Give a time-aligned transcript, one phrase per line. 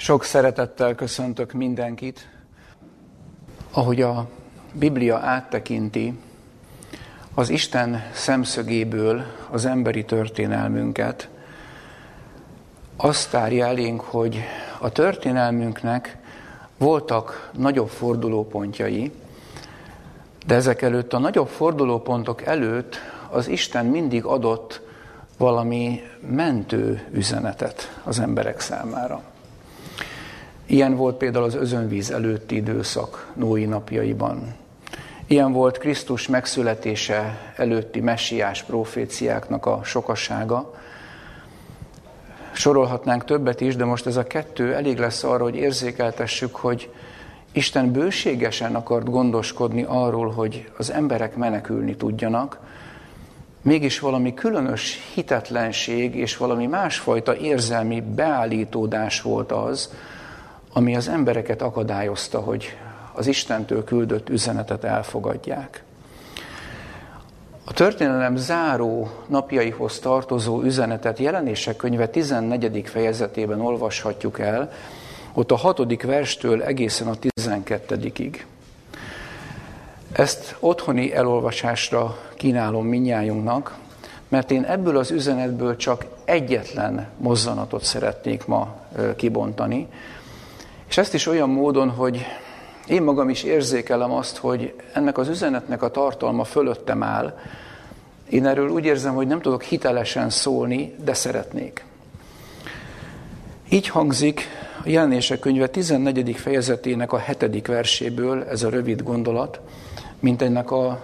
[0.00, 2.28] Sok szeretettel köszöntök mindenkit.
[3.70, 4.28] Ahogy a
[4.72, 6.18] Biblia áttekinti
[7.34, 11.28] az Isten szemszögéből az emberi történelmünket,
[12.96, 14.40] azt tárja elénk, hogy
[14.78, 16.16] a történelmünknek
[16.78, 19.12] voltak nagyobb fordulópontjai,
[20.46, 22.96] de ezek előtt, a nagyobb fordulópontok előtt
[23.30, 24.80] az Isten mindig adott
[25.36, 29.22] valami mentő üzenetet az emberek számára.
[30.70, 34.54] Ilyen volt például az özönvíz előtti időszak Nói napjaiban.
[35.26, 40.74] Ilyen volt Krisztus megszületése előtti messiás proféciáknak a sokasága.
[42.52, 46.90] Sorolhatnánk többet is, de most ez a kettő elég lesz arra, hogy érzékeltessük, hogy
[47.52, 52.58] Isten bőségesen akart gondoskodni arról, hogy az emberek menekülni tudjanak,
[53.62, 59.90] mégis valami különös hitetlenség és valami másfajta érzelmi beállítódás volt az,
[60.72, 62.76] ami az embereket akadályozta, hogy
[63.12, 65.82] az Istentől küldött üzenetet elfogadják.
[67.64, 72.82] A történelem záró napjaihoz tartozó üzenetet jelenések könyve 14.
[72.88, 74.72] fejezetében olvashatjuk el,
[75.32, 78.36] ott a hatodik verstől egészen a 12-ig.
[80.12, 83.78] Ezt otthoni elolvasásra kínálom minnyájunknak,
[84.28, 88.74] mert én ebből az üzenetből csak egyetlen mozzanatot szeretnék ma
[89.16, 89.88] kibontani,
[90.90, 92.26] és ezt is olyan módon, hogy
[92.86, 97.38] én magam is érzékelem azt, hogy ennek az üzenetnek a tartalma fölöttem áll.
[98.28, 101.84] Én erről úgy érzem, hogy nem tudok hitelesen szólni, de szeretnék.
[103.68, 104.48] Így hangzik
[104.84, 106.36] a jelenések könyve 14.
[106.36, 107.66] fejezetének a 7.
[107.66, 109.60] verséből ez a rövid gondolat,
[110.20, 111.02] mint ennek a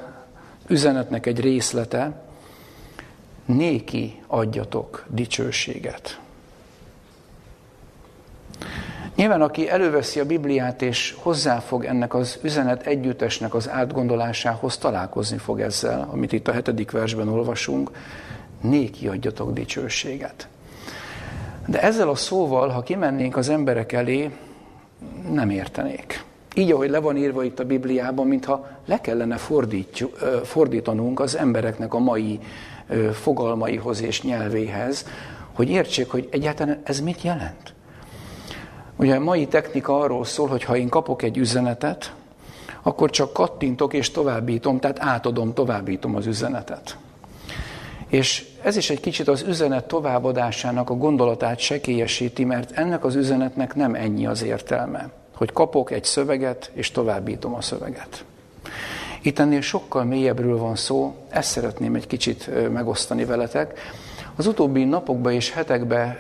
[0.69, 2.23] üzenetnek egy részlete,
[3.45, 6.21] néki adjatok dicsőséget.
[9.17, 15.61] Nyilván, aki előveszi a Bibliát és hozzáfog ennek az üzenet együttesnek az átgondolásához, találkozni fog
[15.61, 17.91] ezzel, amit itt a hetedik versben olvasunk,
[18.61, 20.49] néki adjatok dicsőséget.
[21.67, 24.31] De ezzel a szóval, ha kimennénk az emberek elé,
[25.33, 26.25] nem értenék.
[26.55, 29.37] Így, ahogy le van írva itt a Bibliában, mintha le kellene
[30.43, 32.41] fordítanunk az embereknek a mai
[33.13, 35.07] fogalmaihoz és nyelvéhez,
[35.53, 37.75] hogy értsék, hogy egyáltalán ez mit jelent.
[38.97, 42.15] Ugye a mai technika arról szól, hogy ha én kapok egy üzenetet,
[42.83, 46.97] akkor csak kattintok és továbbítom, tehát átadom, továbbítom az üzenetet.
[48.09, 53.75] És ez is egy kicsit az üzenet továbbadásának a gondolatát sekélyesíti, mert ennek az üzenetnek
[53.75, 58.25] nem ennyi az értelme, hogy kapok egy szöveget és továbbítom a szöveget.
[59.23, 63.79] Itt ennél sokkal mélyebbről van szó, ezt szeretném egy kicsit megosztani veletek.
[64.37, 66.19] Az utóbbi napokban és hetekben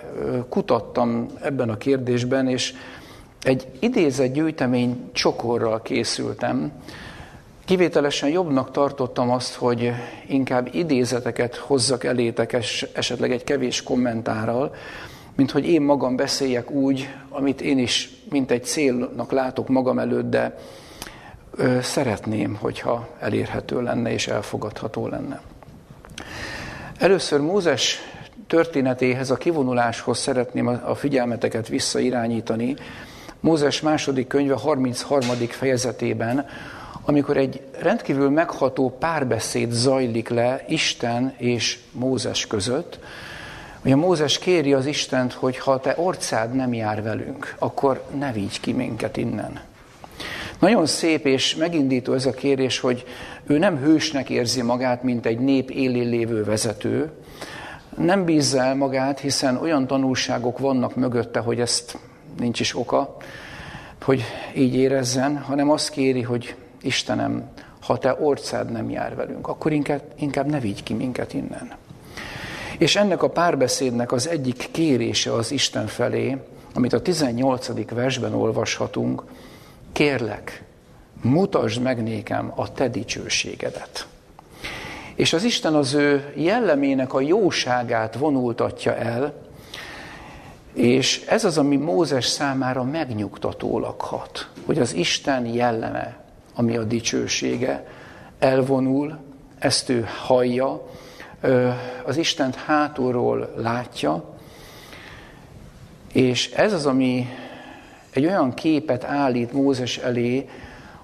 [0.49, 2.75] kutattam ebben a kérdésben, és
[3.43, 6.72] egy idézett gyűjtemény csokorral készültem.
[7.65, 9.93] Kivételesen jobbnak tartottam azt, hogy
[10.27, 12.53] inkább idézeteket hozzak elétek
[12.93, 14.75] esetleg egy kevés kommentárral,
[15.34, 20.31] mint hogy én magam beszéljek úgy, amit én is mint egy célnak látok magam előtt,
[20.31, 20.59] de
[21.81, 25.41] szeretném, hogyha elérhető lenne és elfogadható lenne.
[26.99, 27.99] Először Mózes
[28.47, 32.77] történetéhez, a kivonuláshoz szeretném a figyelmeteket visszairányítani.
[33.41, 35.29] Mózes második könyve 33.
[35.49, 36.47] fejezetében,
[37.05, 42.99] amikor egy rendkívül megható párbeszéd zajlik le Isten és Mózes között,
[43.83, 48.61] a Mózes kéri az Istent, hogy ha te orcád nem jár velünk, akkor ne vigy
[48.61, 49.61] ki minket innen.
[50.59, 53.05] Nagyon szép és megindító ez a kérés, hogy
[53.47, 57.11] ő nem hősnek érzi magát, mint egy nép élén lévő vezető,
[57.97, 61.99] nem bízza el magát, hiszen olyan tanulságok vannak mögötte, hogy ezt
[62.39, 63.16] nincs is oka,
[64.03, 64.22] hogy
[64.56, 67.49] így érezzen, hanem azt kéri, hogy Istenem,
[67.81, 71.72] ha te orcád nem jár velünk, akkor inkább, inkább ne vigy ki minket innen.
[72.78, 76.37] És ennek a párbeszédnek az egyik kérése az Isten felé,
[76.75, 77.91] amit a 18.
[77.91, 79.22] versben olvashatunk,
[79.97, 80.63] kérlek,
[81.22, 84.07] mutasd meg nékem a te dicsőségedet.
[85.15, 89.34] És az Isten az ő jellemének a jóságát vonultatja el,
[90.72, 97.87] és ez az, ami Mózes számára megnyugtatólag hat, hogy az Isten jelleme, ami a dicsősége,
[98.39, 99.19] elvonul,
[99.59, 100.89] ezt ő hallja,
[102.04, 104.34] az Istent hátulról látja,
[106.13, 107.28] és ez az, ami
[108.16, 110.48] egy olyan képet állít Mózes elé,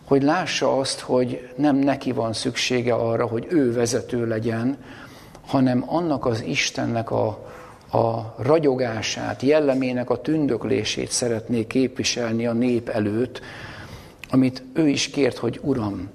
[0.04, 4.76] hogy lássa azt, hogy nem neki van szüksége arra, hogy ő vezető legyen,
[5.46, 7.26] hanem annak az Istennek a,
[7.92, 13.40] a ragyogását, jellemének a tündöklését szeretné képviselni a nép előtt,
[14.30, 16.10] amit ő is kért, hogy Uram,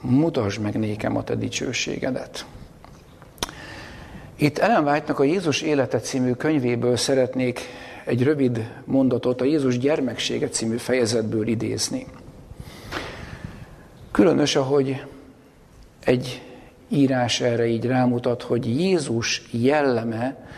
[0.00, 2.44] mutasd meg nékem a te dicsőségedet.
[4.36, 7.60] Itt Ellen White-nak a Jézus élete című könyvéből szeretnék
[8.04, 12.06] egy rövid mondatot a Jézus gyermeksége című fejezetből idézni.
[14.10, 15.04] Különös, ahogy
[16.04, 16.42] egy
[16.88, 20.48] írás erre így rámutat, hogy Jézus jelleme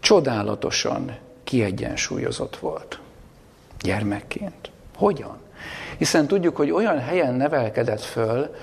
[0.00, 3.00] csodálatosan kiegyensúlyozott volt
[3.80, 4.70] gyermekként.
[4.96, 5.36] Hogyan?
[5.98, 8.54] Hiszen tudjuk, hogy olyan helyen nevelkedett föl,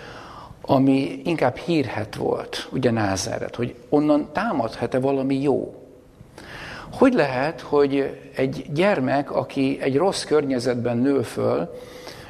[0.62, 5.79] ami inkább hírhet volt, ugye Názeret, hogy onnan támadhat-e valami jó.
[6.92, 11.70] Hogy lehet, hogy egy gyermek, aki egy rossz környezetben nő föl,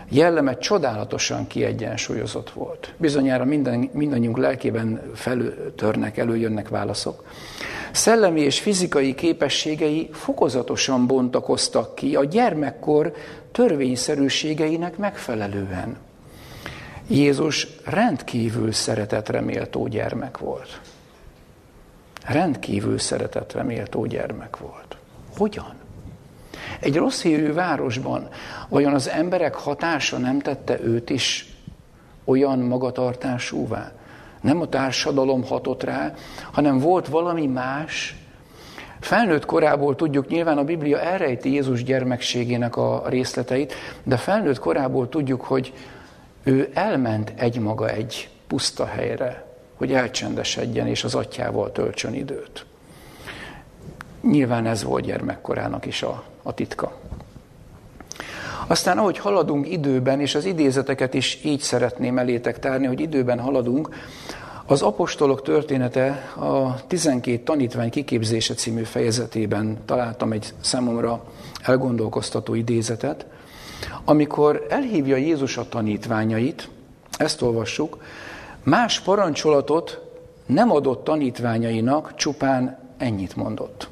[0.09, 2.93] jelleme csodálatosan kiegyensúlyozott volt.
[2.97, 7.23] Bizonyára minden, mindannyiunk lelkében feltörnek, előjönnek válaszok.
[7.91, 13.13] Szellemi és fizikai képességei fokozatosan bontakoztak ki a gyermekkor
[13.51, 15.97] törvényszerűségeinek megfelelően.
[17.07, 20.79] Jézus rendkívül szeretetre méltó gyermek volt.
[22.29, 24.97] Rendkívül szeretetre méltó gyermek volt.
[25.37, 25.73] Hogyan?
[26.79, 28.27] Egy rossz hírű városban
[28.67, 31.53] vajon az emberek hatása nem tette őt is
[32.25, 33.91] olyan magatartásúvá?
[34.41, 36.13] Nem a társadalom hatott rá,
[36.51, 38.15] hanem volt valami más.
[38.99, 43.73] Felnőtt korából tudjuk, nyilván a Biblia elrejti Jézus gyermekségének a részleteit,
[44.03, 45.73] de felnőtt korából tudjuk, hogy
[46.43, 49.48] ő elment egymaga egy puszta helyre,
[49.79, 52.65] hogy elcsendesedjen és az atyával töltsön időt.
[54.21, 56.97] Nyilván ez volt gyermekkorának is a, a titka.
[58.67, 63.89] Aztán ahogy haladunk időben, és az idézeteket is így szeretném elétek tárni, hogy időben haladunk,
[64.65, 71.23] az apostolok története a 12 tanítvány kiképzése című fejezetében találtam egy számomra
[71.61, 73.25] elgondolkoztató idézetet,
[74.05, 76.69] amikor elhívja Jézus a tanítványait,
[77.17, 77.97] ezt olvassuk,
[78.63, 80.01] más parancsolatot
[80.45, 83.89] nem adott tanítványainak, csupán ennyit mondott.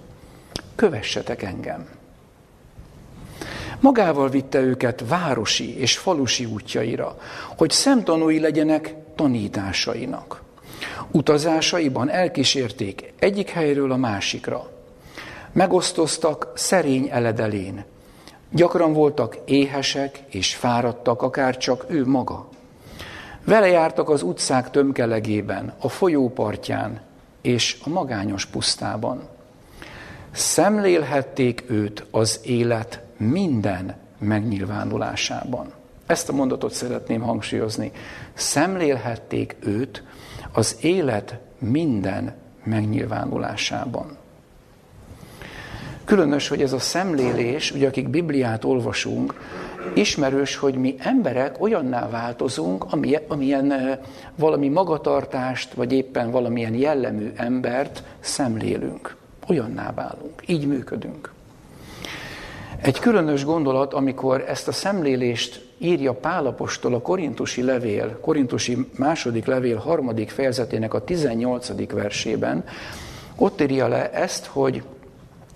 [0.76, 1.88] Kövessetek engem.
[3.80, 7.18] Magával vitte őket városi és falusi útjaira,
[7.58, 10.42] hogy szemtanúi legyenek tanításainak.
[11.12, 14.70] Utazásaiban elkísérték egyik helyről a másikra.
[15.52, 17.86] Megosztoztak szerény eledelén.
[18.52, 22.50] Gyakran voltak éhesek és fáradtak, akár csak ő maga.
[23.48, 27.02] Vele jártak az utcák tömkelegében, a folyópartján
[27.42, 29.22] és a magányos pusztában.
[30.32, 35.74] Szemlélhették őt az élet minden megnyilvánulásában.
[36.06, 37.92] Ezt a mondatot szeretném hangsúlyozni.
[38.34, 40.04] Szemlélhették őt
[40.52, 44.18] az élet minden megnyilvánulásában.
[46.06, 49.34] Különös, hogy ez a szemlélés, ugye akik Bibliát olvasunk,
[49.94, 52.86] ismerős, hogy mi emberek olyanná változunk,
[53.28, 54.00] amilyen,
[54.36, 59.16] valami magatartást, vagy éppen valamilyen jellemű embert szemlélünk.
[59.50, 61.32] Olyanná válunk, így működünk.
[62.82, 69.78] Egy különös gondolat, amikor ezt a szemlélést írja Pálapostól a korintusi levél, korintusi második levél
[69.78, 71.92] harmadik fejezetének a 18.
[71.92, 72.64] versében,
[73.36, 74.84] ott írja le ezt, hogy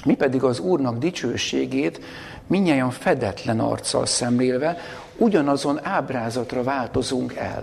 [0.05, 1.99] mi pedig az Úrnak dicsőségét
[2.47, 4.77] minnyáján fedetlen arccal szemlélve
[5.17, 7.61] ugyanazon ábrázatra változunk el.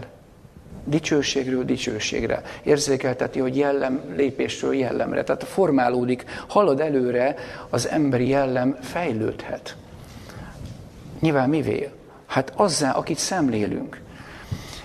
[0.85, 2.43] Dicsőségről dicsőségre.
[2.63, 5.25] Érzékelteti, hogy jellem lépésről jellemre.
[5.25, 7.35] Tehát formálódik, halad előre,
[7.69, 9.77] az emberi jellem fejlődhet.
[11.21, 11.91] Nyilván mivé?
[12.27, 14.01] Hát azzá, akit szemlélünk.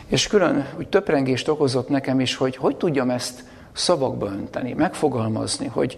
[0.07, 5.97] És külön úgy töprengést okozott nekem is, hogy hogy tudjam ezt szavakba önteni, megfogalmazni, hogy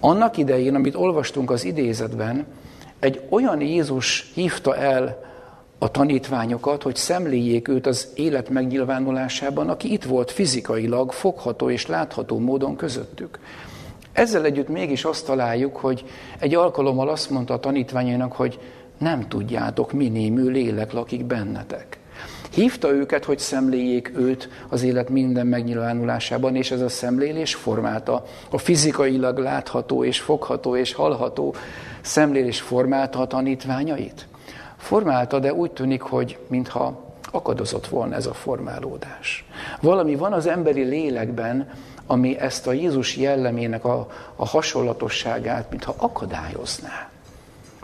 [0.00, 2.46] annak idején, amit olvastunk az idézetben,
[2.98, 5.28] egy olyan Jézus hívta el
[5.78, 12.38] a tanítványokat, hogy szemléljék őt az élet megnyilvánulásában, aki itt volt fizikailag, fogható és látható
[12.38, 13.38] módon közöttük.
[14.12, 16.04] Ezzel együtt mégis azt találjuk, hogy
[16.38, 18.58] egy alkalommal azt mondta a tanítványainak, hogy
[18.98, 21.99] nem tudjátok, mi némű lélek lakik bennetek.
[22.50, 28.58] Hívta őket, hogy szemléljék őt az élet minden megnyilvánulásában, és ez a szemlélés formálta a
[28.58, 31.54] fizikailag látható és fogható és hallható
[32.00, 34.28] szemlélés formálta a tanítványait.
[34.76, 39.44] Formálta, de úgy tűnik, hogy mintha akadozott volna ez a formálódás.
[39.80, 41.70] Valami van az emberi lélekben,
[42.06, 47.08] ami ezt a Jézus jellemének a, a hasonlatosságát, mintha akadályozná.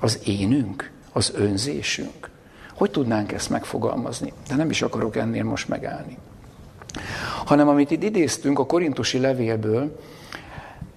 [0.01, 2.31] Az énünk, az önzésünk.
[2.77, 4.33] Hogy tudnánk ezt megfogalmazni?
[4.49, 6.19] De nem is akarok ennél most megállni.
[7.45, 10.01] Hanem amit itt idéztünk a korintusi levélből,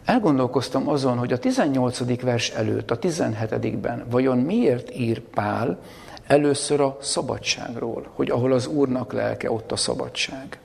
[0.05, 2.21] elgondolkoztam azon, hogy a 18.
[2.21, 5.79] vers előtt, a 17-ben vajon miért ír Pál
[6.27, 10.59] először a szabadságról, hogy ahol az Úrnak lelke, ott a szabadság.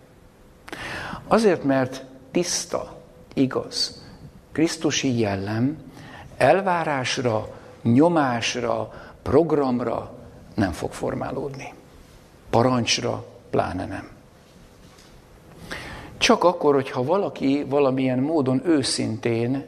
[1.26, 2.97] Azért, mert tiszta,
[3.35, 4.02] igaz,
[4.52, 5.76] Krisztusi jellem
[6.37, 7.49] elvárásra,
[7.83, 8.92] nyomásra,
[9.23, 10.13] programra
[10.54, 11.75] nem fog formálódni.
[12.50, 14.08] Parancsra pláne nem.
[16.18, 19.66] Csak akkor, hogyha valaki valamilyen módon őszintén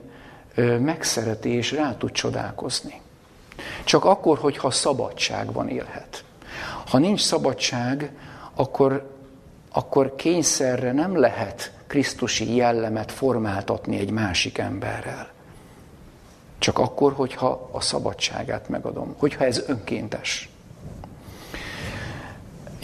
[0.80, 3.00] megszereti és rá tud csodálkozni.
[3.84, 6.24] Csak akkor, hogyha szabadságban élhet.
[6.86, 8.12] Ha nincs szabadság,
[8.54, 9.16] akkor,
[9.72, 15.28] akkor kényszerre nem lehet Krisztusi jellemet formáltatni egy másik emberrel.
[16.58, 20.50] Csak akkor, hogyha a szabadságát megadom, hogyha ez önkéntes.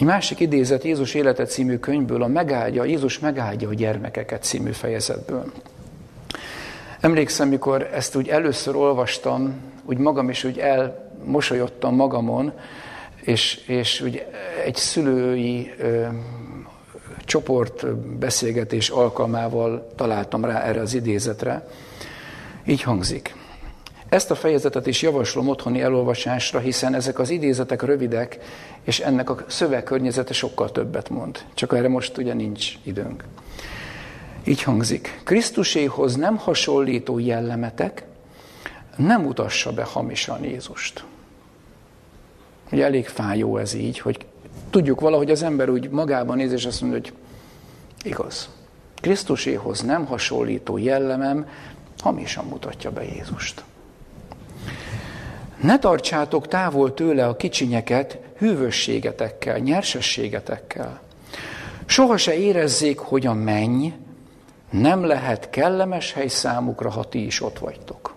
[0.03, 5.51] Egy másik idézet Jézus élete című könyvből, a megáldja, Jézus megáldja a gyermekeket című fejezetből.
[6.99, 9.53] Emlékszem, mikor ezt úgy először olvastam,
[9.85, 12.53] úgy magam is úgy elmosolyodtam magamon,
[13.21, 14.25] és, és úgy
[14.65, 16.05] egy szülői ö,
[17.25, 21.67] csoport beszélgetés alkalmával találtam rá erre az idézetre.
[22.65, 23.35] Így hangzik.
[24.13, 28.39] Ezt a fejezetet is javaslom otthoni elolvasásra, hiszen ezek az idézetek rövidek,
[28.83, 31.45] és ennek a szövegkörnyezete sokkal többet mond.
[31.53, 33.23] Csak erre most ugye nincs időnk.
[34.43, 35.21] Így hangzik.
[35.23, 38.05] Krisztuséhoz nem hasonlító jellemetek
[38.95, 41.03] nem mutassa be hamisan Jézust.
[42.71, 44.25] Ugye elég fájó ez így, hogy
[44.69, 47.13] tudjuk valahogy az ember úgy magában néz, és azt mondja, hogy
[48.03, 48.49] igaz.
[48.95, 51.47] Krisztuséhoz nem hasonlító jellemem
[51.99, 53.63] hamisan mutatja be Jézust.
[55.63, 61.01] Ne tartsátok távol tőle a kicsinyeket hűvösségetekkel, nyersességetekkel.
[61.85, 63.87] Soha se érezzék, hogy a menny
[64.69, 68.13] nem lehet kellemes hely számukra, ha ti is ott vagytok.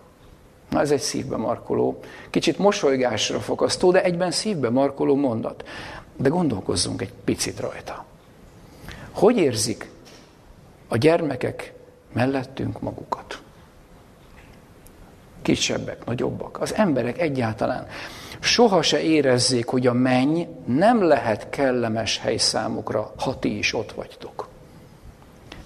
[0.71, 2.01] Na ez egy szívbe markoló,
[2.31, 5.65] kicsit mosolygásra fogasztó, de egyben szívbe markoló mondat.
[6.17, 8.05] De gondolkozzunk egy picit rajta.
[9.11, 9.91] Hogy érzik
[10.89, 11.73] a gyermekek
[12.13, 13.41] mellettünk magukat?
[15.47, 17.87] Kisebbek, nagyobbak, az emberek egyáltalán.
[18.41, 23.93] Soha se érezzék, hogy a menny nem lehet kellemes hely számukra, ha ti is ott
[23.93, 24.49] vagytok.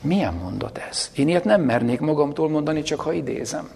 [0.01, 1.11] Milyen mondat ez?
[1.17, 3.71] Én ilyet nem mernék magamtól mondani, csak ha idézem.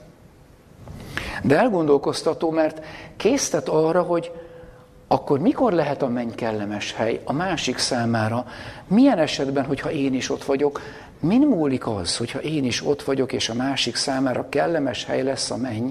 [1.43, 2.85] De elgondolkoztató, mert
[3.17, 4.33] késztet arra, hogy
[5.09, 8.47] akkor mikor lehet a menny kellemes hely a másik számára?
[8.87, 10.81] Milyen esetben, hogyha én is ott vagyok?
[11.25, 15.51] Min múlik az, hogyha én is ott vagyok, és a másik számára kellemes hely lesz
[15.51, 15.91] a menny?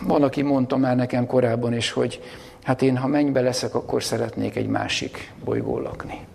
[0.00, 2.22] Van, aki mondta már nekem korábban is, hogy
[2.62, 6.26] hát én, ha mennybe leszek, akkor szeretnék egy másik bolygó lakni.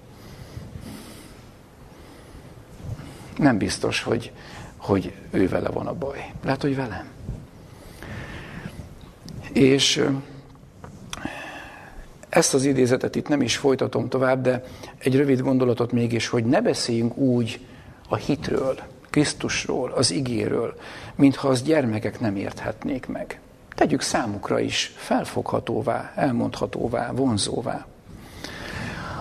[3.37, 4.31] Nem biztos, hogy,
[4.77, 6.31] hogy ő vele van a baj.
[6.43, 7.07] Lehet, hogy velem.
[9.53, 10.05] És
[12.29, 14.63] ezt az idézetet itt nem is folytatom tovább, de
[14.99, 17.59] egy rövid gondolatot mégis, hogy ne beszéljünk úgy
[18.09, 18.79] a hitről,
[19.09, 20.75] Krisztusról, az igéről,
[21.15, 23.39] mintha az gyermekek nem érthetnék meg.
[23.75, 27.85] Tegyük számukra is felfoghatóvá, elmondhatóvá, vonzóvá.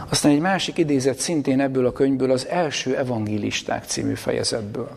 [0.09, 4.91] Aztán egy másik idézet szintén ebből a könyvből az első evangélisták című fejezetből.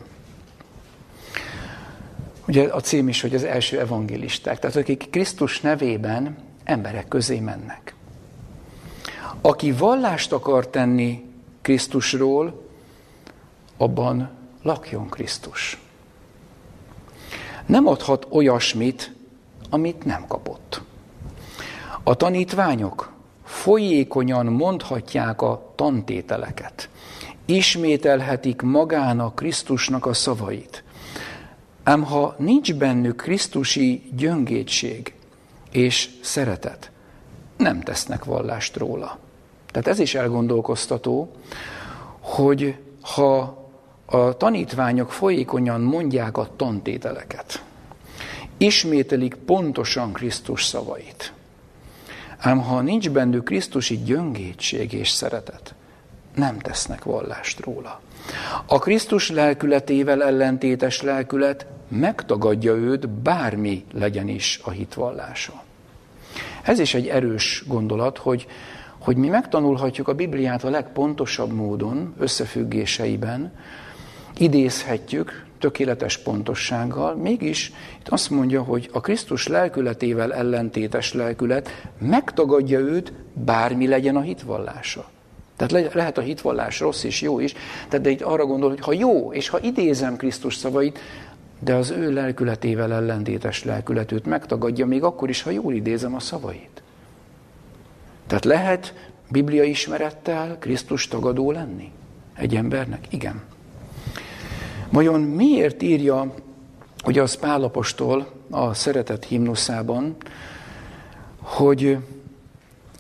[2.47, 7.93] Ugye a cím is, hogy az első evangélisták, tehát akik Krisztus nevében emberek közé mennek.
[9.41, 11.25] Aki vallást akar tenni
[11.61, 12.65] Krisztusról,
[13.77, 14.29] abban
[14.61, 15.81] lakjon Krisztus.
[17.65, 19.13] Nem adhat olyasmit,
[19.69, 20.81] amit nem kapott.
[22.03, 26.89] A tanítványok folyékonyan mondhatják a tantételeket.
[27.45, 30.83] Ismételhetik magának Krisztusnak a szavait.
[31.83, 35.13] Ám ha nincs bennük Krisztusi gyöngétség
[35.71, 36.91] és szeretet,
[37.57, 39.19] nem tesznek vallást róla.
[39.71, 41.31] Tehát ez is elgondolkoztató,
[42.19, 43.59] hogy ha
[44.05, 47.63] a tanítványok folyékonyan mondják a tantételeket,
[48.57, 51.33] ismételik pontosan Krisztus szavait,
[52.37, 55.73] ám ha nincs bennük Krisztusi gyöngétség és szeretet,
[56.35, 58.01] nem tesznek vallást róla.
[58.65, 65.63] A Krisztus lelkületével ellentétes lelkület megtagadja őt, bármi legyen is a hitvallása.
[66.61, 68.47] Ez is egy erős gondolat, hogy,
[69.01, 73.53] hogy mi megtanulhatjuk a Bibliát a legpontosabb módon, összefüggéseiben,
[74.37, 83.13] idézhetjük tökéletes pontossággal, mégis itt azt mondja, hogy a Krisztus lelkületével ellentétes lelkület megtagadja őt,
[83.33, 85.09] bármi legyen a hitvallása.
[85.55, 87.53] Tehát lehet a hitvallás rossz és jó is,
[87.87, 90.99] tehát de itt arra gondol, hogy ha jó, és ha idézem Krisztus szavait,
[91.59, 96.81] de az ő lelkületével ellentétes lelkületűt megtagadja, még akkor is, ha jól idézem a szavait.
[98.31, 98.93] Tehát lehet
[99.29, 101.91] Biblia ismerettel Krisztus tagadó lenni
[102.33, 103.05] egy embernek?
[103.09, 103.41] Igen.
[104.89, 106.33] Vajon miért írja,
[107.03, 110.15] hogy az Pálapostól a szeretet himnuszában,
[111.37, 111.97] hogy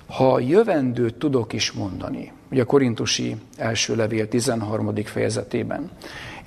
[0.07, 4.95] ha jövendőt tudok is mondani, ugye a Korintusi első levél 13.
[4.95, 5.91] fejezetében,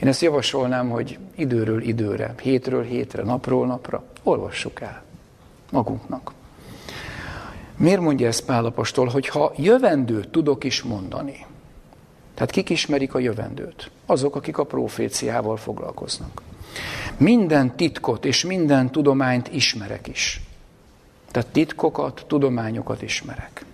[0.00, 5.02] én ezt javasolnám, hogy időről időre, hétről hétre, napról napra olvassuk el
[5.70, 6.32] magunknak.
[7.76, 11.46] Miért mondja ezt Pálapostól, hogy ha jövendőt tudok is mondani,
[12.34, 13.90] tehát kik ismerik a jövendőt?
[14.06, 16.42] Azok, akik a proféciával foglalkoznak.
[17.16, 20.40] Minden titkot és minden tudományt ismerek is.
[21.30, 23.64] Tehát titkokat, tudományokat ismerek.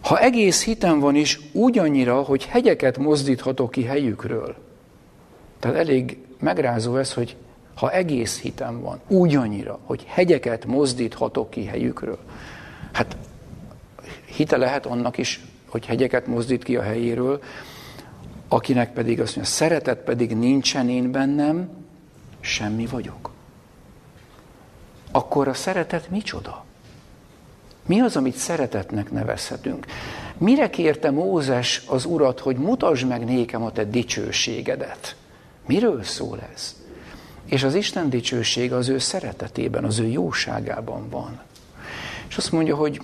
[0.00, 4.54] Ha egész hitem van is úgy annyira, hogy hegyeket mozdíthatok ki helyükről.
[5.58, 7.36] Tehát elég megrázó ez, hogy
[7.74, 12.18] ha egész hitem van, úgy annyira, hogy hegyeket mozdíthatok ki helyükről.
[12.96, 13.16] Hát
[14.24, 17.42] hite lehet annak is, hogy hegyeket mozdít ki a helyéről,
[18.48, 21.68] akinek pedig azt mondja, szeretet pedig nincsen én bennem,
[22.40, 23.30] semmi vagyok.
[25.10, 26.64] Akkor a szeretet micsoda?
[27.86, 29.86] Mi az, amit szeretetnek nevezhetünk?
[30.38, 35.16] Mire kérte Mózes az urat, hogy mutasd meg nékem a te dicsőségedet?
[35.66, 36.76] Miről szól ez?
[37.44, 41.45] És az Isten dicsőség az ő szeretetében, az ő jóságában van.
[42.36, 43.00] És azt mondja, hogy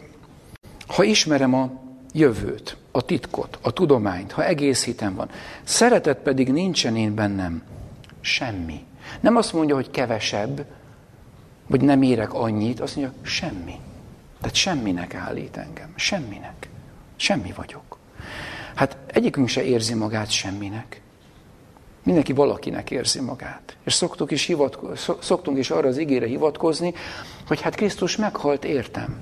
[0.87, 1.71] ha ismerem a
[2.13, 5.31] jövőt, a titkot, a tudományt, ha egész hitem van,
[5.63, 7.63] szeretet pedig nincsen én bennem,
[8.21, 8.85] semmi.
[9.21, 10.67] Nem azt mondja, hogy kevesebb,
[11.67, 13.75] vagy nem érek annyit, azt mondja, semmi.
[14.41, 15.93] Tehát semminek állít engem.
[15.97, 16.69] Semminek.
[17.17, 17.99] Semmi vagyok.
[18.75, 21.01] Hát egyikünk se érzi magát semminek.
[22.03, 23.77] Mindenki valakinek érzi magát.
[23.85, 26.95] És szoktuk is hivatko- szoktunk is arra az igére hivatkozni,
[27.47, 29.21] hogy hát Krisztus meghalt értem.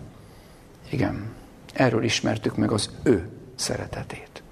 [0.91, 1.33] Igen,
[1.73, 4.43] erről ismertük meg az ő szeretetét.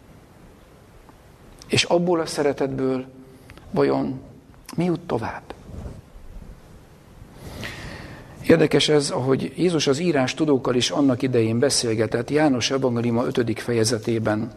[1.66, 3.04] És abból a szeretetből
[3.70, 4.20] vajon
[4.76, 5.42] mi jut tovább?
[8.46, 13.60] Érdekes ez, ahogy Jézus az írás tudókkal is annak idején beszélgetett, János Evangéliuma 5.
[13.60, 14.52] fejezetében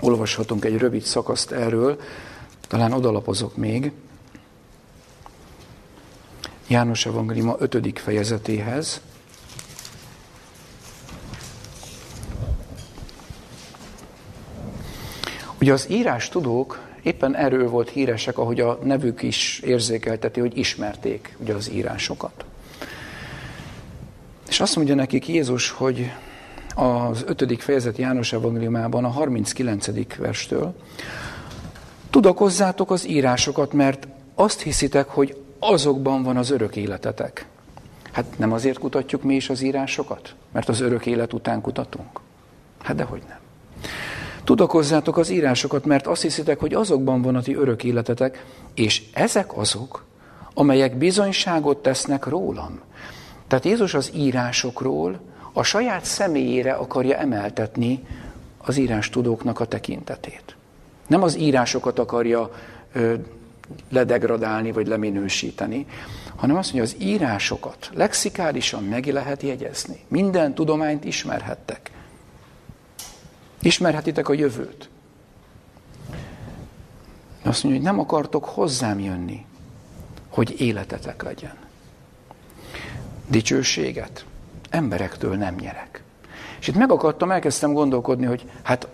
[0.00, 2.00] olvashatunk egy rövid szakaszt erről,
[2.68, 3.92] talán odalapozok még.
[6.66, 7.98] János Evangéliuma 5.
[7.98, 9.00] fejezetéhez.
[15.60, 21.36] Ugye az írás tudók éppen erről volt híresek, ahogy a nevük is érzékelteti, hogy ismerték
[21.40, 22.44] ugye az írásokat.
[24.48, 26.12] És azt mondja nekik Jézus, hogy
[26.74, 27.62] az 5.
[27.62, 30.16] fejezet János evangéliumában a 39.
[30.16, 30.74] verstől,
[32.10, 37.46] tudakozzátok az írásokat, mert azt hiszitek, hogy azokban van az örök életetek.
[38.12, 40.34] Hát nem azért kutatjuk mi is az írásokat?
[40.52, 42.20] Mert az örök élet után kutatunk?
[42.82, 43.38] Hát dehogy nem.
[44.44, 48.44] Tudakozzátok az írásokat, mert azt hiszitek, hogy azokban van a ti örök életetek,
[48.74, 50.04] és ezek azok,
[50.54, 52.80] amelyek bizonyságot tesznek rólam.
[53.46, 55.20] Tehát Jézus az írásokról
[55.52, 58.04] a saját személyére akarja emeltetni
[58.58, 60.56] az írás tudóknak a tekintetét.
[61.08, 62.50] Nem az írásokat akarja
[62.92, 63.14] ö,
[63.90, 65.86] ledegradálni vagy leminősíteni,
[66.36, 70.04] hanem azt mondja, az írásokat lexikálisan meg lehet jegyezni.
[70.08, 71.90] Minden tudományt ismerhettek.
[73.60, 74.88] Ismerhetitek a jövőt.
[77.42, 79.46] Azt mondja, hogy nem akartok hozzám jönni,
[80.28, 81.56] hogy életetek legyen.
[83.28, 84.24] Dicsőséget
[84.70, 86.02] emberektől nem nyerek.
[86.60, 88.88] És itt megakadtam, elkezdtem gondolkodni, hogy hát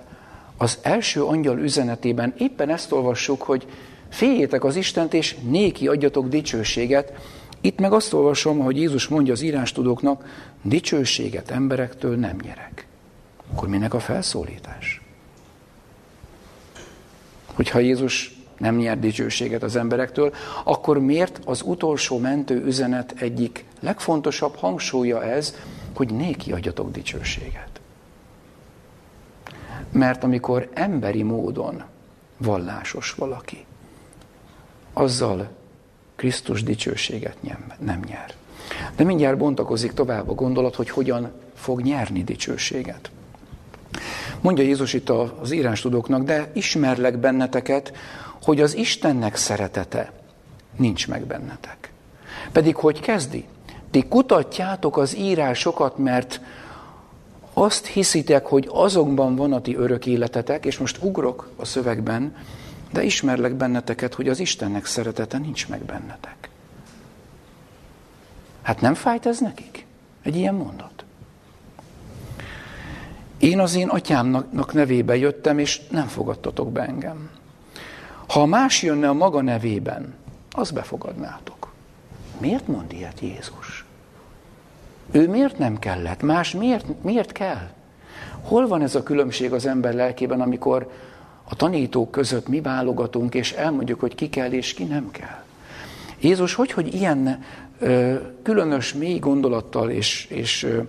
[0.56, 3.66] az első angyal üzenetében éppen ezt olvassuk, hogy
[4.08, 7.12] féljétek az Istent, és néki adjatok dicsőséget.
[7.60, 10.24] Itt meg azt olvasom, hogy Jézus mondja az írástudóknak,
[10.62, 12.86] dicsőséget emberektől nem nyerek.
[13.52, 15.02] Akkor minek a felszólítás?
[17.54, 20.32] Hogyha Jézus nem nyer dicsőséget az emberektől,
[20.64, 25.54] akkor miért az utolsó mentő üzenet egyik legfontosabb hangsúlya ez,
[25.94, 27.73] hogy néki adjatok dicsőséget?
[29.94, 31.82] Mert amikor emberi módon
[32.36, 33.64] vallásos valaki,
[34.92, 35.48] azzal
[36.16, 37.36] Krisztus dicsőséget
[37.78, 38.34] nem nyer.
[38.96, 43.10] De mindjárt bontakozik tovább a gondolat, hogy hogyan fog nyerni dicsőséget.
[44.40, 45.08] Mondja Jézus itt
[45.40, 47.92] az írástudóknak, de ismerlek benneteket,
[48.42, 50.12] hogy az Istennek szeretete
[50.76, 51.92] nincs meg bennetek.
[52.52, 53.44] Pedig hogy kezdi?
[53.90, 56.40] Ti kutatjátok az írásokat, mert
[57.54, 62.36] azt hiszitek, hogy azokban van a ti örök életetek, és most ugrok a szövegben,
[62.92, 66.48] de ismerlek benneteket, hogy az Istennek szeretete nincs meg bennetek.
[68.62, 69.86] Hát nem fájt ez nekik?
[70.22, 71.04] Egy ilyen mondat.
[73.38, 77.30] Én az én atyámnak nevébe jöttem, és nem fogadtatok be engem.
[78.28, 80.14] Ha más jönne a maga nevében,
[80.50, 81.72] az befogadnátok.
[82.38, 83.83] Miért mond ilyet Jézus?
[85.10, 86.22] Ő miért nem kellett?
[86.22, 87.70] Más miért, miért kell?
[88.40, 90.90] Hol van ez a különbség az ember lelkében, amikor
[91.44, 95.42] a tanítók között mi válogatunk, és elmondjuk, hogy ki kell és ki nem kell?
[96.20, 97.42] Jézus hogy, hogy ilyen
[97.78, 100.82] ö, különös, mély gondolattal és, és ö,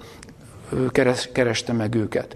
[0.92, 2.36] keres, kereste meg őket?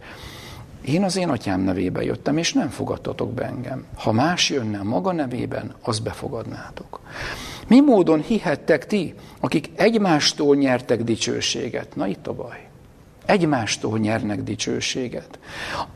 [0.81, 3.85] Én az én atyám nevébe jöttem, és nem fogadtatok be engem.
[3.97, 6.99] Ha más jönne maga nevében, az befogadnátok.
[7.69, 11.95] Mi módon hihettek ti, akik egymástól nyertek dicsőséget?
[11.95, 12.67] Na itt a baj.
[13.25, 15.39] Egymástól nyernek dicsőséget.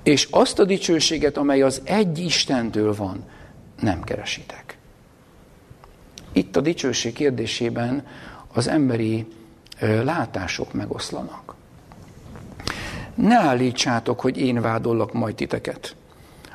[0.03, 3.23] És azt a dicsőséget, amely az egy Istentől van,
[3.79, 4.77] nem keresitek.
[6.31, 8.05] Itt a dicsőség kérdésében
[8.53, 9.27] az emberi
[9.79, 11.55] látások megoszlanak.
[13.15, 15.95] Ne állítsátok, hogy én vádollak majd titeket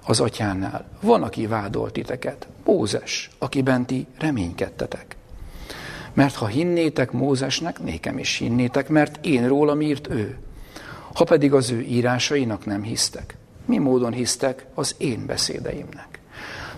[0.09, 0.85] az atyánál.
[1.01, 2.47] Van, aki vádol titeket.
[2.64, 5.16] Mózes, akiben ti reménykedtetek.
[6.12, 10.38] Mert ha hinnétek Mózesnek, nékem is hinnétek, mert én rólam írt ő.
[11.14, 16.18] Ha pedig az ő írásainak nem hisztek, mi módon hisztek az én beszédeimnek?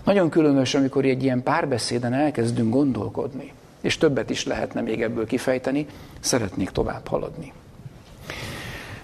[0.05, 5.87] Nagyon különös, amikor egy ilyen párbeszéden elkezdünk gondolkodni, és többet is lehetne még ebből kifejteni,
[6.21, 7.53] szeretnék tovább haladni.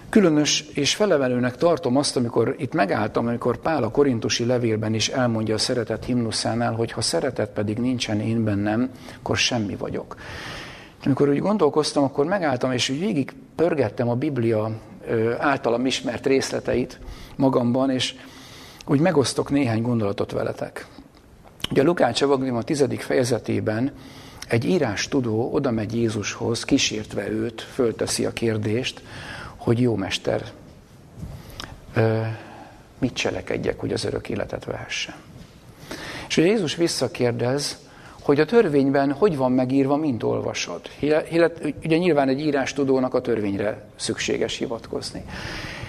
[0.09, 5.55] Különös és felevelőnek tartom azt, amikor itt megálltam, amikor Pál a korintusi levélben is elmondja
[5.55, 10.15] a szeretet himnuszánál, hogy ha szeretet pedig nincsen én bennem, akkor semmi vagyok.
[11.05, 14.71] Amikor úgy gondolkoztam, akkor megálltam, és úgy végig pörgettem a Biblia
[15.37, 16.99] általam ismert részleteit
[17.35, 18.15] magamban, és
[18.85, 20.87] úgy megosztok néhány gondolatot veletek.
[21.71, 23.91] Ugye a Lukács Evangélium a tizedik fejezetében
[24.47, 29.01] egy írás tudó oda megy Jézushoz, kísértve őt, fölteszi a kérdést,
[29.67, 30.43] hogy jó mester,
[32.99, 35.15] mit cselekedjek, hogy az örök életet vehessem.
[36.27, 37.77] És ugye Jézus visszakérdez,
[38.21, 40.81] hogy a törvényben hogy van megírva, mint olvasod.
[41.83, 45.25] Ugye nyilván egy írástudónak a törvényre szükséges hivatkozni.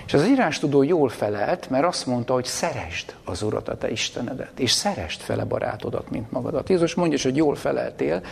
[0.07, 4.59] És az írástudó jól felelt, mert azt mondta, hogy szeresd az Urat, a te Istenedet,
[4.59, 6.69] és szeresd fele barátodat, mint magadat.
[6.69, 8.23] Jézus mondja, hogy jól feleltél,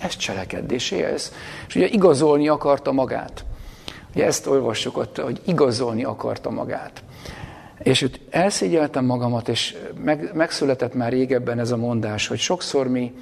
[0.00, 1.32] ezt cselekedés és élsz.
[1.68, 3.44] És ugye igazolni akarta magát.
[4.22, 7.02] Ezt olvassuk ott, hogy igazolni akarta magát.
[7.82, 13.14] És őt elszégyeltem magamat, és meg, megszületett már régebben ez a mondás, hogy sokszor mi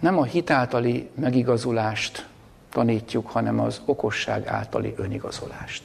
[0.00, 2.26] nem a hitáltali megigazulást
[2.70, 5.82] tanítjuk, hanem az okosság általi önigazolást.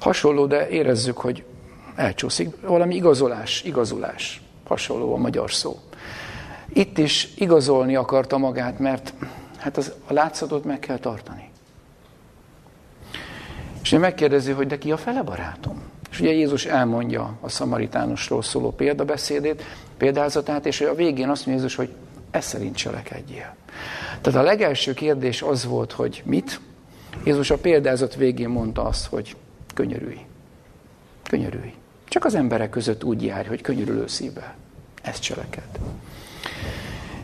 [0.00, 1.44] Hasonló, de érezzük, hogy
[1.94, 2.60] elcsúszik.
[2.60, 4.42] Valami igazolás, igazolás.
[4.64, 5.80] Hasonló a magyar szó.
[6.72, 9.12] Itt is igazolni akarta magát, mert
[9.62, 11.50] hát az, a látszatot meg kell tartani.
[13.82, 15.82] És ő megkérdezi, hogy de ki a fele barátom?
[16.10, 19.62] És ugye Jézus elmondja a szamaritánusról szóló példabeszédét,
[19.96, 21.94] példázatát, és a végén azt mondja Jézus, hogy
[22.30, 23.54] ez szerint cselekedjél.
[24.20, 26.60] Tehát a legelső kérdés az volt, hogy mit?
[27.24, 29.36] Jézus a példázat végén mondta azt, hogy
[29.74, 30.20] könyörülj.
[31.22, 31.72] Könyörülj.
[32.08, 34.54] Csak az emberek között úgy jár, hogy könyörülő szívvel.
[35.02, 35.68] Ez cseleked.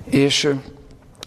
[0.04, 0.54] És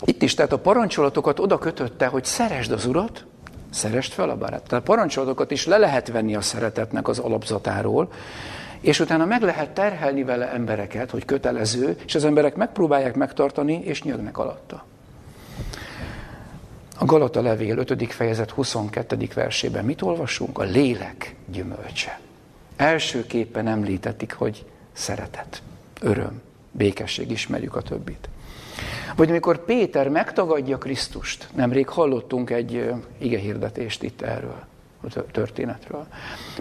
[0.06, 3.26] itt is, tehát a parancsolatokat oda kötötte, hogy szeresd az Urat,
[3.70, 4.64] szeresd fel a barát.
[4.64, 8.12] Tehát a parancsolatokat is le lehet venni a szeretetnek az alapzatáról,
[8.82, 14.04] és utána meg lehet terhelni vele embereket, hogy kötelező, és az emberek megpróbálják megtartani, és
[14.04, 14.86] nyögnek alatta.
[16.98, 18.14] A Galata levél 5.
[18.14, 19.28] fejezet 22.
[19.34, 20.60] versében mit olvasunk?
[20.60, 22.20] A lélek gyümölcse.
[22.76, 25.62] Elsőképpen említetik, hogy szeretet,
[26.02, 28.30] öröm, békesség, ismerjük a többit.
[29.16, 34.64] Vagy amikor Péter megtagadja Krisztust, nemrég hallottunk egy igehirdetést itt erről
[35.04, 36.08] a történetről.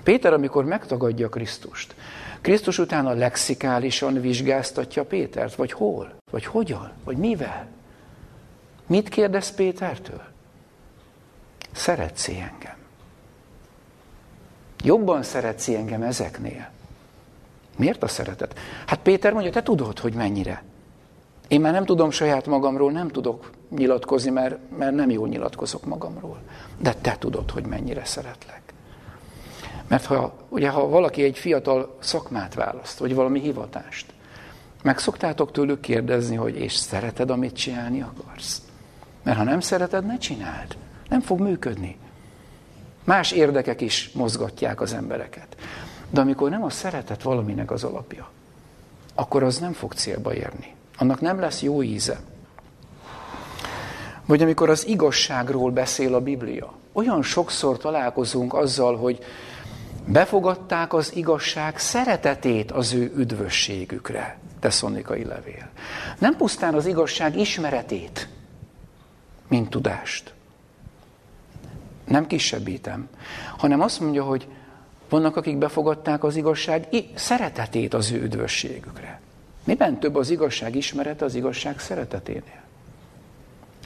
[0.02, 1.94] Péter, amikor megtagadja Krisztust,
[2.40, 7.66] Krisztus utána lexikálisan vizsgáztatja Pétert, vagy hol, vagy hogyan, vagy mivel?
[8.86, 10.22] Mit kérdez Pétertől?
[11.72, 12.76] Szeretsz engem?
[14.82, 16.70] Jobban szeretsz engem ezeknél?
[17.76, 18.58] Miért a szeretet?
[18.86, 20.62] Hát Péter mondja, te tudod, hogy mennyire.
[21.50, 26.38] Én már nem tudom saját magamról, nem tudok nyilatkozni, mert, mert nem jól nyilatkozok magamról.
[26.78, 28.62] De te tudod, hogy mennyire szeretlek.
[29.88, 34.06] Mert ha, ugye, ha valaki egy fiatal szakmát választ, vagy valami hivatást,
[34.82, 38.62] meg szoktátok tőlük kérdezni, hogy és szereted, amit csinálni akarsz?
[39.22, 40.76] Mert ha nem szereted, ne csináld.
[41.08, 41.98] Nem fog működni.
[43.04, 45.56] Más érdekek is mozgatják az embereket.
[46.10, 48.30] De amikor nem a szeretet valaminek az alapja,
[49.14, 50.78] akkor az nem fog célba érni.
[51.00, 52.20] Annak nem lesz jó íze.
[54.26, 56.72] Vagy amikor az igazságról beszél a Biblia.
[56.92, 59.18] Olyan sokszor találkozunk azzal, hogy
[60.06, 64.38] befogadták az igazság szeretetét az ő üdvösségükre.
[64.58, 65.68] Tesszonikai levél.
[66.18, 68.28] Nem pusztán az igazság ismeretét,
[69.48, 70.34] mint tudást.
[72.04, 73.08] Nem kisebbítem,
[73.56, 74.48] hanem azt mondja, hogy
[75.08, 79.20] vannak, akik befogadták az igazság szeretetét az ő üdvösségükre.
[79.64, 82.62] Miben több az igazság ismerete az igazság szereteténél?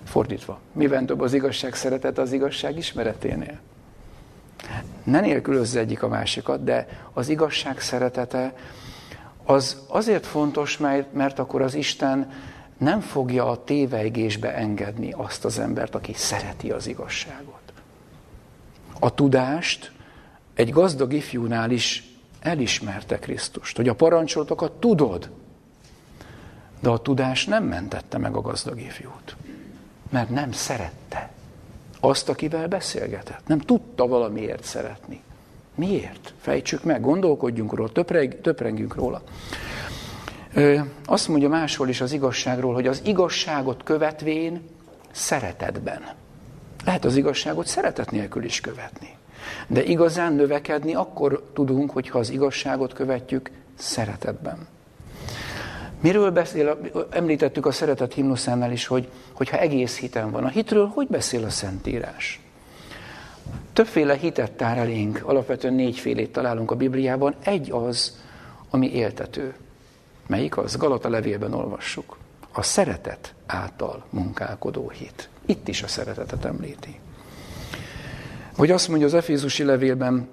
[0.05, 3.59] Fordítva, miben több az igazság szeretete az igazság ismereténél?
[5.05, 8.55] Ne nélkülözze egyik a másikat, de az igazság szeretete
[9.45, 12.31] az azért fontos, mert, mert akkor az Isten
[12.79, 17.73] nem fogja a tévejgésbe engedni azt az embert, aki szereti az igazságot.
[19.01, 19.93] A tudást
[20.55, 25.31] egy gazdag ifjúnál is elismerte Krisztust, hogy a parancsolatokat tudod,
[26.81, 29.37] de a tudás nem mentette meg a gazdag ifjút,
[30.11, 31.31] mert nem szerette
[32.01, 33.47] azt, akivel beszélgetett.
[33.47, 35.23] Nem tudta valamiért szeretni.
[35.75, 36.33] Miért?
[36.41, 39.23] Fejtsük meg, gondolkodjunk róla, töpreng, töprengjünk róla.
[40.55, 44.63] Ö, azt mondja máshol is az igazságról, hogy az igazságot követvén
[45.11, 46.03] szeretetben.
[46.85, 49.17] Lehet az igazságot szeretet nélkül is követni.
[49.67, 54.67] De igazán növekedni akkor tudunk, hogyha az igazságot követjük szeretetben.
[56.05, 56.79] Miről beszél,
[57.11, 60.45] említettük a szeretet himnuszánál is, hogy, hogyha egész hitem van.
[60.45, 62.41] A hitről hogy beszél a Szentírás?
[63.73, 67.35] Többféle hitet tár elénk, alapvetően négyfélét találunk a Bibliában.
[67.45, 68.21] Egy az,
[68.71, 69.55] ami éltető.
[70.27, 70.77] Melyik az?
[70.77, 72.17] Galata levélben olvassuk.
[72.53, 75.29] A szeretet által munkálkodó hit.
[75.47, 77.01] Itt is a szeretetet említi.
[78.57, 80.29] Vagy azt mondja az Efézusi levélben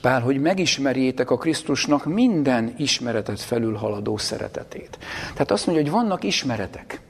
[0.00, 4.98] Pál, hogy megismerjétek a Krisztusnak minden ismeretet felülhaladó szeretetét.
[5.32, 7.00] Tehát azt mondja, hogy vannak ismeretek,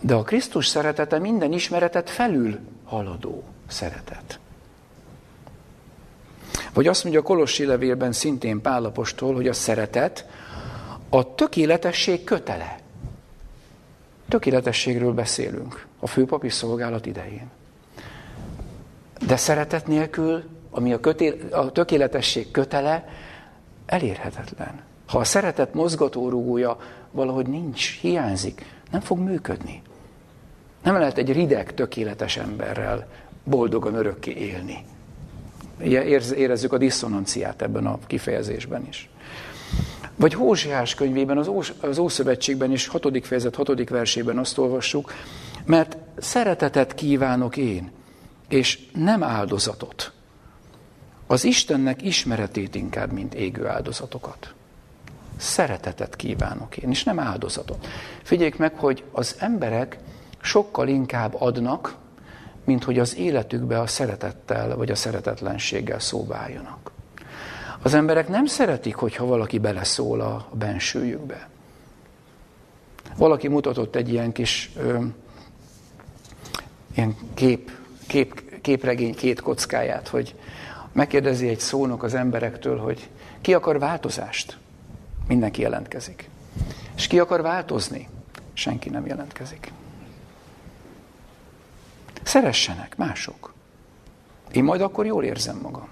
[0.00, 4.38] de a Krisztus szeretete minden ismeretet felül haladó szeretet.
[6.72, 10.26] Vagy azt mondja a Kolossi levélben szintén Pálapostól, hogy a szeretet
[11.08, 12.78] a tökéletesség kötele.
[14.28, 17.50] Tökéletességről beszélünk a főpapi szolgálat idején.
[19.26, 20.44] De szeretet nélkül,
[20.78, 23.08] ami a, kötél, a tökéletesség kötele,
[23.86, 24.80] elérhetetlen.
[25.06, 26.76] Ha a szeretet mozgatórugója
[27.10, 29.82] valahogy nincs, hiányzik, nem fog működni.
[30.82, 33.06] Nem lehet egy rideg, tökéletes emberrel
[33.44, 34.84] boldogan örökké élni.
[36.36, 39.10] Érezzük a diszonanciát ebben a kifejezésben is.
[40.16, 45.12] Vagy Hósiás könyvében, az, az Ószövetségben is, hatodik fejezet, hatodik versében azt olvassuk,
[45.64, 47.90] mert szeretetet kívánok én,
[48.48, 50.12] és nem áldozatot.
[51.30, 54.54] Az Istennek ismeretét inkább, mint égő áldozatokat.
[55.36, 57.86] Szeretetet kívánok én, és nem áldozatot.
[58.22, 59.98] Figyeljék meg, hogy az emberek
[60.40, 61.96] sokkal inkább adnak,
[62.64, 66.90] mint hogy az életükbe a szeretettel vagy a szeretetlenséggel szóváljanak.
[67.82, 71.48] Az emberek nem szeretik, hogyha valaki beleszól a bensőjükbe.
[73.16, 75.04] Valaki mutatott egy ilyen kis ö,
[76.94, 77.70] ilyen kép,
[78.06, 80.34] kép, képregény két kockáját, hogy
[80.98, 84.58] megkérdezi egy szónok az emberektől, hogy ki akar változást?
[85.28, 86.28] Mindenki jelentkezik.
[86.96, 88.08] És ki akar változni?
[88.52, 89.72] Senki nem jelentkezik.
[92.22, 93.52] Szeressenek mások.
[94.52, 95.88] Én majd akkor jól érzem magam.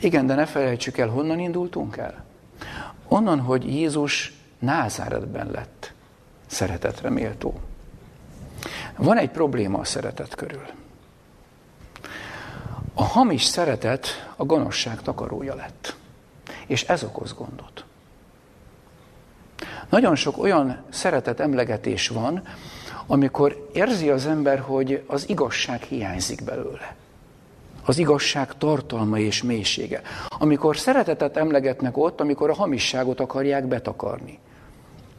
[0.00, 2.24] Igen, de ne felejtsük el, honnan indultunk el?
[3.08, 5.92] Onnan, hogy Jézus Názáretben lett
[6.46, 7.60] szeretetre méltó.
[8.96, 10.66] Van egy probléma a szeretet körül.
[12.94, 15.96] A hamis szeretet a gonoszság takarója lett.
[16.66, 17.84] És ez okoz gondot.
[19.88, 22.42] Nagyon sok olyan szeretet emlegetés van,
[23.06, 26.96] amikor érzi az ember, hogy az igazság hiányzik belőle.
[27.84, 30.02] Az igazság tartalma és mélysége.
[30.28, 34.38] Amikor szeretetet emlegetnek ott, amikor a hamisságot akarják betakarni.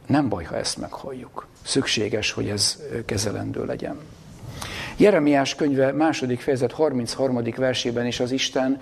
[0.06, 1.48] Nem baj, ha ezt meghalljuk.
[1.64, 4.00] Szükséges, hogy ez kezelendő legyen.
[4.98, 7.44] Jeremiás könyve második fejezet 33.
[7.56, 8.80] versében is az Isten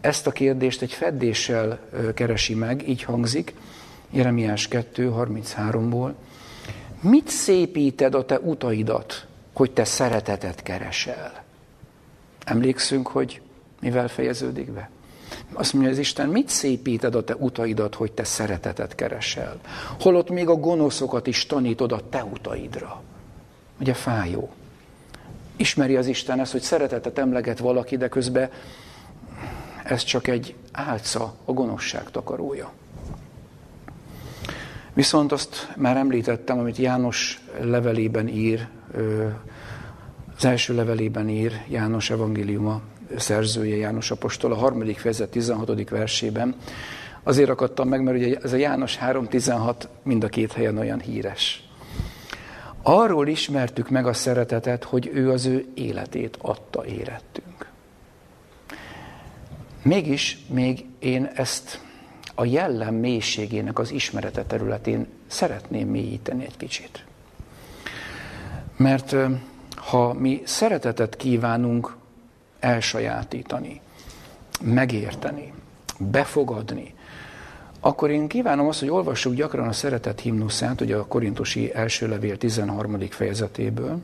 [0.00, 1.78] ezt a kérdést egy feddéssel
[2.14, 3.54] keresi meg, így hangzik,
[4.10, 6.12] Jeremiás 2, 33-ból.
[7.00, 11.42] Mit szépíted a te utaidat, hogy te szeretetet keresel?
[12.44, 13.40] Emlékszünk, hogy
[13.80, 14.90] mivel fejeződik be?
[15.52, 19.60] Azt mondja az Isten, mit szépíted a te utaidat, hogy te szeretetet keresel?
[20.00, 23.02] Holott még a gonoszokat is tanítod a te utaidra.
[23.80, 24.50] Ugye fájó.
[25.60, 28.50] Ismeri az Isten ezt, hogy szeretetet emleget valaki, de közben
[29.84, 32.72] ez csak egy álca, a gonoszság takarója.
[34.92, 38.68] Viszont azt már említettem, amit János levelében ír,
[40.36, 42.80] az első levelében ír János evangéliuma
[43.16, 45.88] szerzője, János apostol, a harmadik fejezet 16.
[45.90, 46.54] versében.
[47.22, 51.69] Azért akadtam meg, mert ugye ez a János 3.16 mind a két helyen olyan híres.
[52.82, 57.70] Arról ismertük meg a szeretetet, hogy ő az ő életét adta érettünk.
[59.82, 61.80] Mégis még én ezt
[62.34, 67.04] a jellem mélységének az ismerete területén szeretném mélyíteni egy kicsit.
[68.76, 69.16] Mert
[69.76, 71.96] ha mi szeretetet kívánunk
[72.58, 73.80] elsajátítani,
[74.60, 75.52] megérteni,
[75.98, 76.94] befogadni,
[77.80, 82.36] akkor én kívánom azt, hogy olvassuk gyakran a szeretet himnuszát, ugye a korintusi első levél
[82.36, 83.00] 13.
[83.10, 83.98] fejezetéből,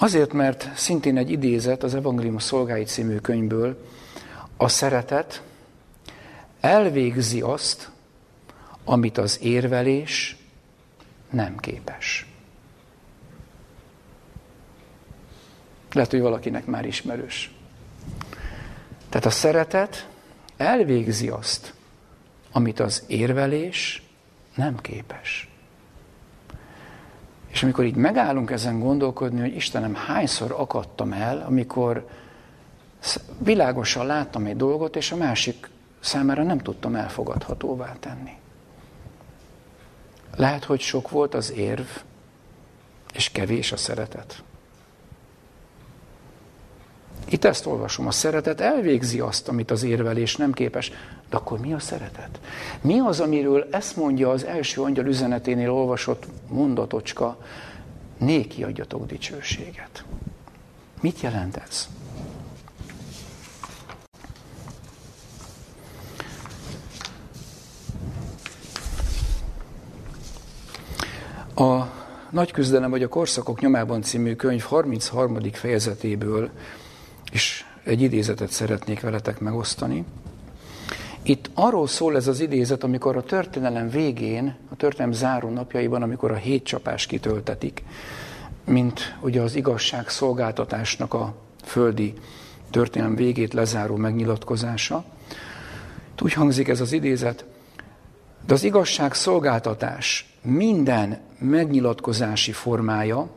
[0.00, 3.84] Azért, mert szintén egy idézet az Evangélium szolgái című könyvből,
[4.56, 5.42] a szeretet
[6.60, 7.90] elvégzi azt,
[8.84, 10.36] amit az érvelés
[11.30, 12.26] nem képes.
[15.92, 17.54] Lehet, hogy valakinek már ismerős.
[19.08, 20.08] Tehát a szeretet
[20.56, 21.74] elvégzi azt,
[22.52, 24.02] amit az érvelés
[24.54, 25.48] nem képes.
[27.48, 32.08] És amikor így megállunk ezen gondolkodni, hogy Istenem, hányszor akadtam el, amikor
[33.38, 38.32] világosan láttam egy dolgot, és a másik számára nem tudtam elfogadhatóvá tenni.
[40.36, 41.86] Lehet, hogy sok volt az érv,
[43.12, 44.42] és kevés a szeretet.
[47.30, 50.92] Itt ezt olvasom, a szeretet elvégzi azt, amit az érvelés nem képes.
[51.30, 52.40] De akkor mi a szeretet?
[52.80, 57.38] Mi az, amiről ezt mondja az első angyal üzeneténél olvasott mondatocska,
[58.18, 60.04] néki adjatok dicsőséget.
[61.00, 61.88] Mit jelent ez?
[71.54, 71.96] A
[72.30, 75.52] Nagy küzdelem vagy a Korszakok nyomában című könyv 33.
[75.52, 76.50] fejezetéből
[77.32, 80.04] is egy idézetet szeretnék veletek megosztani.
[81.22, 86.30] Itt arról szól ez az idézet, amikor a történelem végén, a történelem záró napjaiban, amikor
[86.30, 87.82] a hét csapás kitöltetik,
[88.64, 92.14] mint ugye az igazság szolgáltatásnak a földi
[92.70, 95.04] történelem végét lezáró megnyilatkozása.
[96.22, 97.44] Úgy hangzik ez az idézet,
[98.46, 103.28] de az igazság szolgáltatás minden megnyilatkozási formája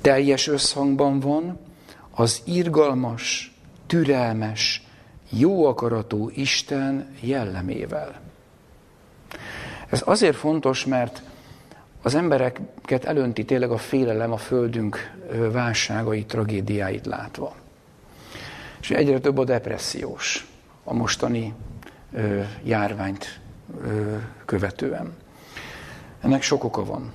[0.00, 1.58] teljes összhangban van
[2.20, 3.54] az irgalmas,
[3.86, 4.82] türelmes,
[5.28, 8.20] jó akaratú Isten jellemével.
[9.88, 11.22] Ez azért fontos, mert
[12.02, 15.12] az embereket elönti tényleg a félelem a földünk
[15.52, 17.54] válságait, tragédiáit látva.
[18.80, 20.46] És egyre több a depressziós
[20.84, 21.54] a mostani
[22.12, 23.40] ö, járványt
[23.84, 25.12] ö, követően.
[26.20, 27.12] Ennek sok oka van.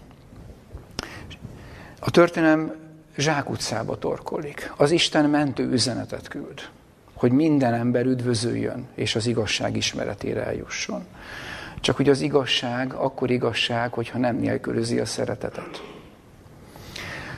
[2.00, 2.85] A történelem
[3.18, 4.74] zsákutcába torkolik.
[4.78, 6.62] Az Isten mentő üzenetet küld,
[7.14, 11.06] hogy minden ember üdvözöljön, és az igazság ismeretére eljusson.
[11.80, 15.84] Csak hogy az igazság akkor igazság, hogyha nem nélkülözi a szeretetet.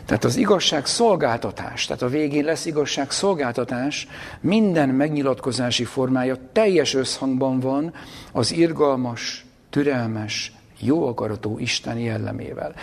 [0.06, 4.08] Tehát az igazság szolgáltatás, tehát a végén lesz igazság szolgáltatás,
[4.40, 7.94] minden megnyilatkozási formája teljes összhangban van
[8.32, 12.74] az irgalmas, türelmes, jó akaratú Isten jellemével.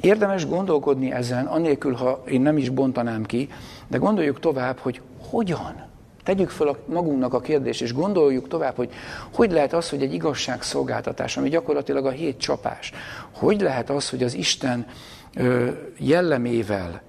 [0.00, 3.48] Érdemes gondolkodni ezen, anélkül, ha én nem is bontanám ki,
[3.88, 5.86] de gondoljuk tovább, hogy hogyan.
[6.24, 8.92] Tegyük fel magunknak a kérdést, és gondoljuk tovább, hogy
[9.34, 12.92] hogy lehet az, hogy egy igazságszolgáltatás, ami gyakorlatilag a hét csapás,
[13.30, 14.86] hogy lehet az, hogy az Isten
[15.96, 17.02] jellemével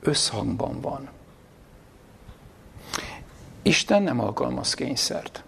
[0.00, 1.08] összhangban van.
[3.62, 5.44] Isten nem alkalmaz kényszert.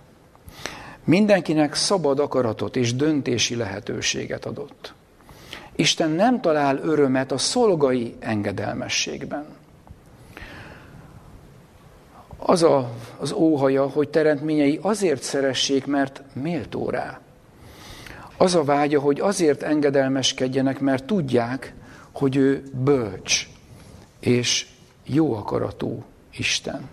[1.04, 4.94] Mindenkinek szabad akaratot és döntési lehetőséget adott.
[5.76, 9.44] Isten nem talál örömet a szolgai engedelmességben.
[12.36, 17.20] Az a, az óhaja, hogy teremtményei azért szeressék, mert méltó rá.
[18.36, 21.74] Az a vágya, hogy azért engedelmeskedjenek, mert tudják,
[22.12, 23.48] hogy ő bölcs
[24.20, 24.66] és
[25.04, 26.04] jó akaratú
[26.36, 26.88] Isten.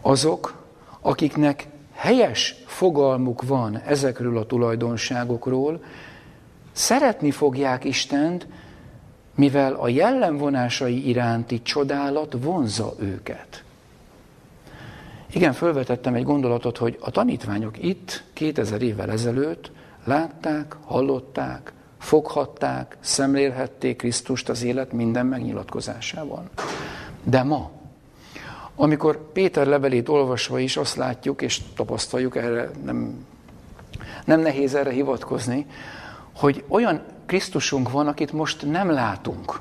[0.00, 0.66] Azok,
[1.00, 1.66] akiknek
[1.98, 5.84] helyes fogalmuk van ezekről a tulajdonságokról,
[6.72, 8.46] szeretni fogják Istent,
[9.34, 13.64] mivel a jellemvonásai iránti csodálat vonza őket.
[15.32, 19.70] Igen, felvetettem egy gondolatot, hogy a tanítványok itt 2000 évvel ezelőtt
[20.04, 26.50] látták, hallották, foghatták, szemlélhették Krisztust az élet minden megnyilatkozásában.
[27.24, 27.70] De ma,
[28.80, 33.26] amikor Péter levelét olvasva is azt látjuk, és tapasztaljuk, erre nem,
[34.24, 35.66] nem nehéz erre hivatkozni,
[36.36, 39.60] hogy olyan Krisztusunk van, akit most nem látunk.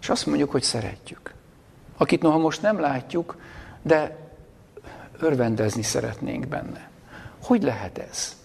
[0.00, 1.34] És azt mondjuk, hogy szeretjük.
[1.96, 3.36] Akit noha most nem látjuk,
[3.82, 4.16] de
[5.18, 6.90] örvendezni szeretnénk benne.
[7.42, 8.36] Hogy lehet ez?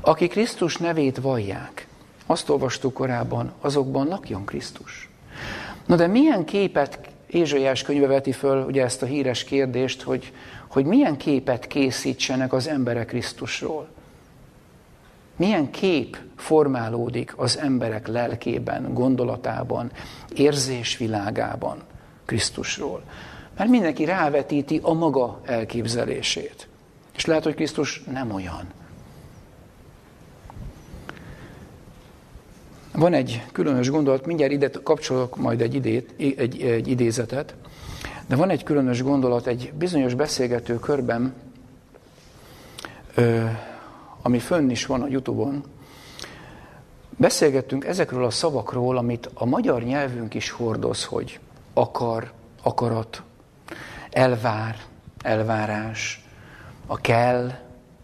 [0.00, 1.88] Aki Krisztus nevét vallják,
[2.26, 5.10] azt olvastuk korábban, azokban lakjon Krisztus.
[5.86, 6.98] Na de milyen képet,
[7.36, 10.32] Ézsaiás könyve veti föl ugye ezt a híres kérdést, hogy,
[10.68, 13.88] hogy milyen képet készítsenek az emberek Krisztusról?
[15.36, 19.90] Milyen kép formálódik az emberek lelkében, gondolatában,
[20.34, 21.82] érzésvilágában
[22.24, 23.02] Krisztusról?
[23.56, 26.68] Mert mindenki rávetíti a maga elképzelését.
[27.16, 28.72] És lehet, hogy Krisztus nem olyan.
[32.96, 37.54] Van egy különös gondolat, mindjárt ide kapcsolok majd egy, idét, egy, egy idézetet,
[38.26, 41.34] de van egy különös gondolat egy bizonyos beszélgető körben,
[44.22, 45.64] ami fönn is van a Youtube-on.
[47.16, 51.40] Beszélgettünk ezekről a szavakról, amit a magyar nyelvünk is hordoz, hogy
[51.74, 52.32] akar,
[52.62, 53.22] akarat,
[54.10, 54.76] elvár,
[55.22, 56.24] elvárás,
[56.86, 57.50] a kell,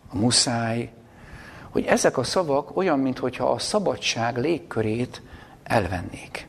[0.09, 0.90] a muszáj,
[1.73, 5.23] hogy ezek a szavak olyan, mintha a szabadság légkörét
[5.62, 6.49] elvennék.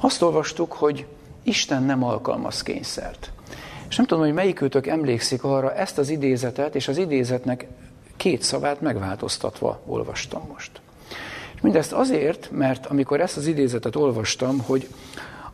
[0.00, 1.06] Azt olvastuk, hogy
[1.42, 3.30] Isten nem alkalmaz kényszert.
[3.88, 7.66] És nem tudom, hogy melyikőtök emlékszik arra, ezt az idézetet és az idézetnek
[8.16, 10.80] két szavát megváltoztatva olvastam most.
[11.54, 14.88] És mindezt azért, mert amikor ezt az idézetet olvastam, hogy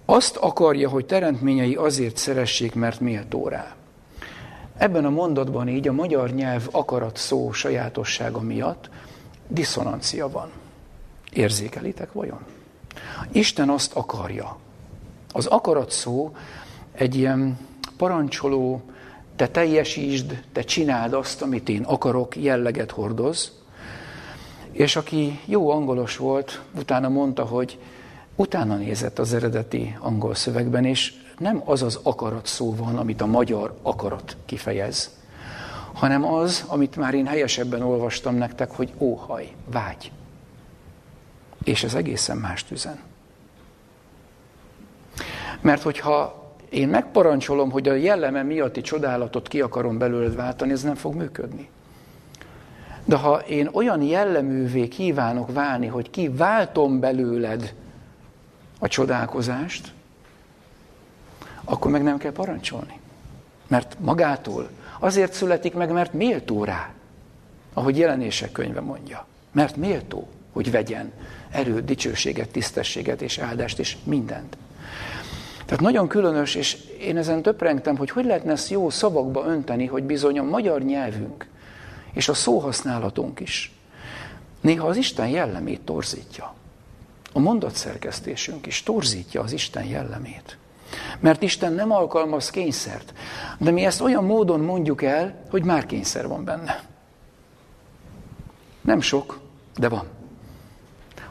[0.04, 3.74] azt akarja, hogy teremtményei azért szeressék, mert méltó rá.
[4.82, 8.90] Ebben a mondatban így a magyar nyelv akarat szó sajátossága miatt
[9.48, 10.50] diszonancia van.
[11.32, 12.38] Érzékelitek vajon?
[13.32, 14.56] Isten azt akarja.
[15.32, 16.36] Az akarat szó
[16.92, 17.58] egy ilyen
[17.96, 18.82] parancsoló,
[19.36, 23.52] te teljesítsd, te csináld azt, amit én akarok, jelleget hordoz.
[24.70, 27.78] És aki jó angolos volt, utána mondta, hogy
[28.36, 33.26] utána nézett az eredeti angol szövegben, és nem az az akarat szó van, amit a
[33.26, 35.10] magyar akarat kifejez,
[35.92, 40.12] hanem az, amit már én helyesebben olvastam nektek, hogy óhaj, vágy.
[41.64, 42.98] És ez egészen más üzen.
[45.60, 50.94] Mert hogyha én megparancsolom, hogy a jelleme miatti csodálatot ki akarom belőled váltani, ez nem
[50.94, 51.68] fog működni.
[53.04, 57.74] De ha én olyan jelleművé kívánok válni, hogy ki váltom belőled
[58.78, 59.92] a csodálkozást,
[61.64, 63.00] akkor meg nem kell parancsolni.
[63.66, 66.90] Mert magától azért születik meg, mert méltó rá,
[67.72, 69.26] ahogy jelenések könyve mondja.
[69.52, 71.12] Mert méltó, hogy vegyen
[71.50, 74.56] erőt, dicsőséget, tisztességet és áldást és mindent.
[75.64, 80.02] Tehát nagyon különös, és én ezen töprengtem, hogy hogy lehetne ezt jó szavakba önteni, hogy
[80.02, 81.46] bizony a magyar nyelvünk
[82.12, 83.72] és a szóhasználatunk is
[84.60, 86.54] néha az Isten jellemét torzítja.
[87.32, 90.56] A mondatszerkesztésünk is torzítja az Isten jellemét.
[91.20, 93.12] Mert Isten nem alkalmaz kényszert.
[93.58, 96.82] De mi ezt olyan módon mondjuk el, hogy már kényszer van benne.
[98.80, 99.40] Nem sok,
[99.76, 100.06] de van.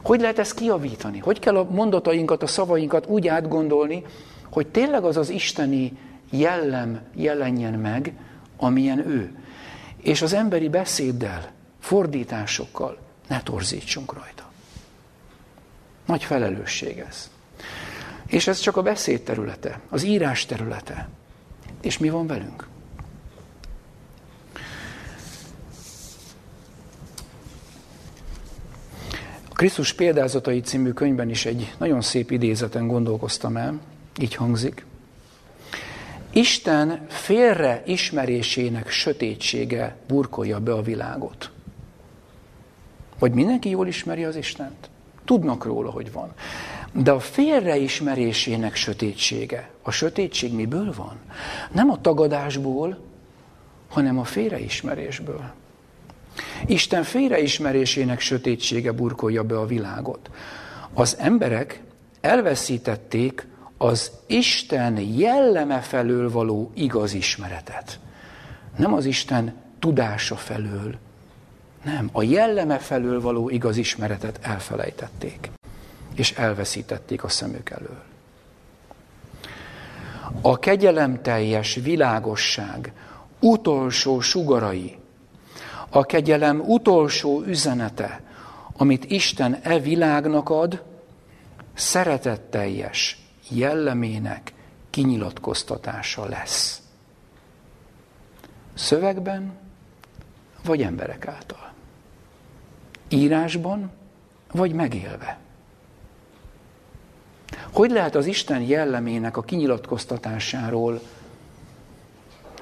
[0.02, 1.18] Hogy lehet ezt kiavítani?
[1.18, 4.04] Hogy kell a mondatainkat, a szavainkat úgy átgondolni,
[4.50, 5.92] hogy tényleg az az isteni
[6.30, 8.12] jellem jelenjen meg,
[8.56, 9.38] amilyen ő.
[9.96, 11.50] És az emberi beszéddel,
[11.80, 12.98] fordításokkal
[13.28, 14.50] ne torzítsunk rajta.
[16.06, 17.30] Nagy felelősség ez.
[18.32, 21.08] És ez csak a beszéd területe, az írás területe.
[21.80, 22.66] És mi van velünk?
[29.48, 33.80] A Krisztus példázatai című könyvben is egy nagyon szép idézeten gondolkoztam el,
[34.20, 34.86] így hangzik.
[36.30, 41.50] Isten félre ismerésének sötétsége burkolja be a világot.
[43.18, 44.90] Vagy mindenki jól ismeri az Istent?
[45.24, 46.32] Tudnak róla, hogy van.
[46.92, 51.16] De a félreismerésének sötétsége, a sötétség miből van?
[51.72, 52.98] Nem a tagadásból,
[53.88, 55.52] hanem a félreismerésből.
[56.66, 60.30] Isten félreismerésének sötétsége burkolja be a világot.
[60.94, 61.82] Az emberek
[62.20, 67.98] elveszítették az Isten jelleme felől való igaz ismeretet.
[68.76, 70.94] Nem az Isten tudása felől,
[71.84, 75.50] nem, a jelleme felől való igaz ismeretet elfelejtették
[76.14, 78.02] és elveszítették a szemük elől.
[80.40, 82.92] A kegyelemteljes világosság
[83.40, 84.98] utolsó sugarai,
[85.88, 88.22] a kegyelem utolsó üzenete,
[88.76, 90.82] amit Isten e világnak ad,
[91.74, 94.52] szeretetteljes jellemének
[94.90, 96.82] kinyilatkoztatása lesz.
[98.74, 99.52] Szövegben
[100.64, 101.72] vagy emberek által.
[103.08, 103.90] Írásban
[104.52, 105.41] vagy megélve.
[107.72, 111.00] Hogy lehet az Isten jellemének a kinyilatkoztatásáról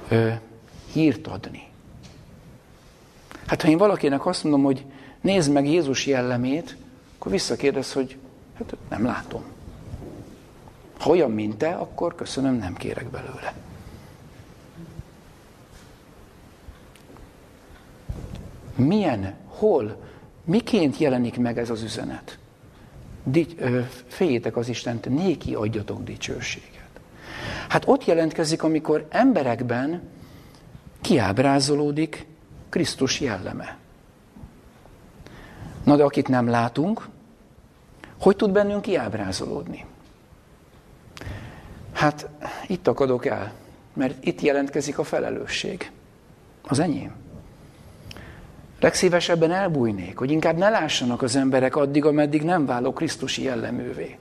[0.09, 0.31] ö,
[0.93, 1.69] hírt adni?
[3.47, 4.85] Hát ha én valakinek azt mondom, hogy
[5.21, 6.77] nézd meg Jézus jellemét,
[7.17, 8.17] akkor visszakérdez, hogy
[8.59, 9.43] hát nem látom.
[10.99, 13.55] Ha olyan, mint te, akkor köszönöm, nem kérek belőle.
[18.75, 20.03] Milyen, hol,
[20.45, 22.39] miként jelenik meg ez az üzenet?
[24.07, 26.89] Féljétek az Istent, néki adjatok dicsőséget.
[27.69, 30.03] Hát ott jelentkezik, amikor emberekben
[31.01, 32.27] kiábrázolódik
[32.69, 33.77] Krisztus jelleme.
[35.85, 37.09] Na de akit nem látunk,
[38.21, 39.85] hogy tud bennünk kiábrázolódni?
[41.93, 42.29] Hát
[42.67, 43.53] itt akadok el,
[43.95, 45.91] mert itt jelentkezik a felelősség.
[46.63, 47.13] Az enyém.
[48.81, 54.19] Legszívesebben elbújnék, hogy inkább ne lássanak az emberek addig, ameddig nem válok Krisztusi jelleművé.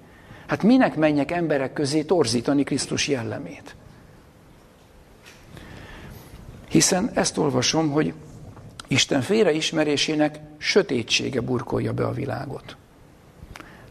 [0.48, 3.76] Hát minek menjek emberek közé torzítani Krisztus jellemét?
[6.70, 8.14] Hiszen ezt olvasom, hogy
[8.88, 12.76] Isten félreismerésének sötétsége burkolja be a világot.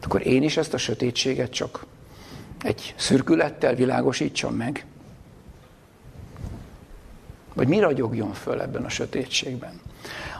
[0.03, 1.85] Akkor én is ezt a sötétséget csak
[2.61, 4.85] egy szürkülettel világosítsam meg?
[7.53, 9.81] Vagy mi ragyogjon föl ebben a sötétségben?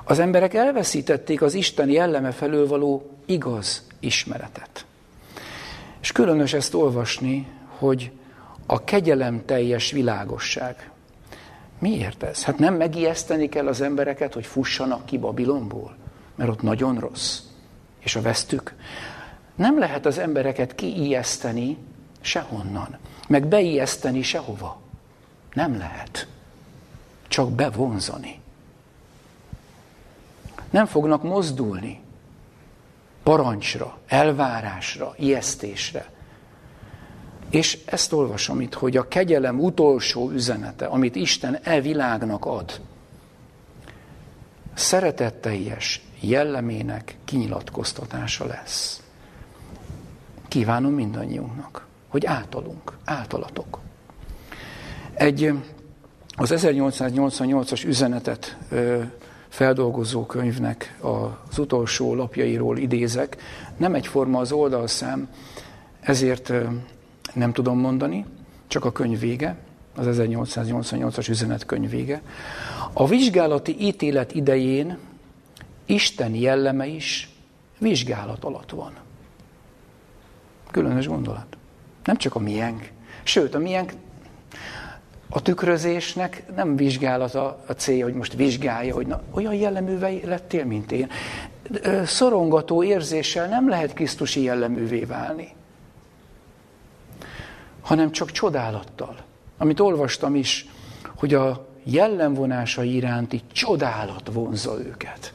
[0.09, 4.85] Az emberek elveszítették az Isten jelleme felől való igaz ismeretet.
[6.01, 7.47] És különös ezt olvasni,
[7.77, 8.11] hogy
[8.65, 10.91] a kegyelem teljes világosság.
[11.79, 12.43] Miért ez?
[12.43, 15.95] Hát nem megijeszteni kell az embereket, hogy fussanak ki Babilonból,
[16.35, 17.39] mert ott nagyon rossz,
[17.99, 18.73] és a vesztük.
[19.55, 21.77] Nem lehet az embereket kiijeszteni
[22.21, 22.97] sehonnan,
[23.27, 24.81] meg beijeszteni sehova.
[25.53, 26.27] Nem lehet.
[27.27, 28.41] Csak bevonzani.
[30.69, 32.01] Nem fognak mozdulni
[33.23, 36.09] parancsra, elvárásra, ijesztésre.
[37.49, 42.81] És ezt olvasom itt, hogy a kegyelem utolsó üzenete, amit Isten e világnak ad,
[44.73, 49.03] szeretetteljes jellemének kinyilatkoztatása lesz.
[50.47, 53.79] Kívánom mindannyiunknak, hogy általunk, általatok.
[55.13, 55.53] Egy
[56.35, 58.57] az 1888-as üzenetet
[59.49, 60.97] feldolgozó könyvnek
[61.49, 63.37] az utolsó lapjairól idézek.
[63.77, 65.29] Nem egyforma az oldalszám,
[65.99, 66.53] ezért
[67.33, 68.25] nem tudom mondani,
[68.67, 69.57] csak a könyv vége,
[69.95, 72.21] az 1888-as üzenet könyv vége.
[72.93, 74.97] A vizsgálati ítélet idején
[75.85, 77.29] Isten jelleme is
[77.77, 78.93] vizsgálat alatt van.
[80.71, 81.57] Különös gondolat.
[82.03, 82.91] Nem csak a miénk.
[83.23, 83.93] Sőt, a miénk
[85.29, 90.91] a tükrözésnek nem vizsgálata a célja, hogy most vizsgálja, hogy na, olyan jelleművé lettél, mint
[90.91, 91.09] én.
[92.05, 95.53] Szorongató érzéssel nem lehet Krisztusi jelleművé válni,
[97.81, 99.15] hanem csak csodálattal.
[99.57, 100.67] Amit olvastam is,
[101.15, 105.33] hogy a jellemvonása iránti csodálat vonza őket.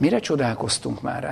[0.00, 1.24] Mire csodálkoztunk már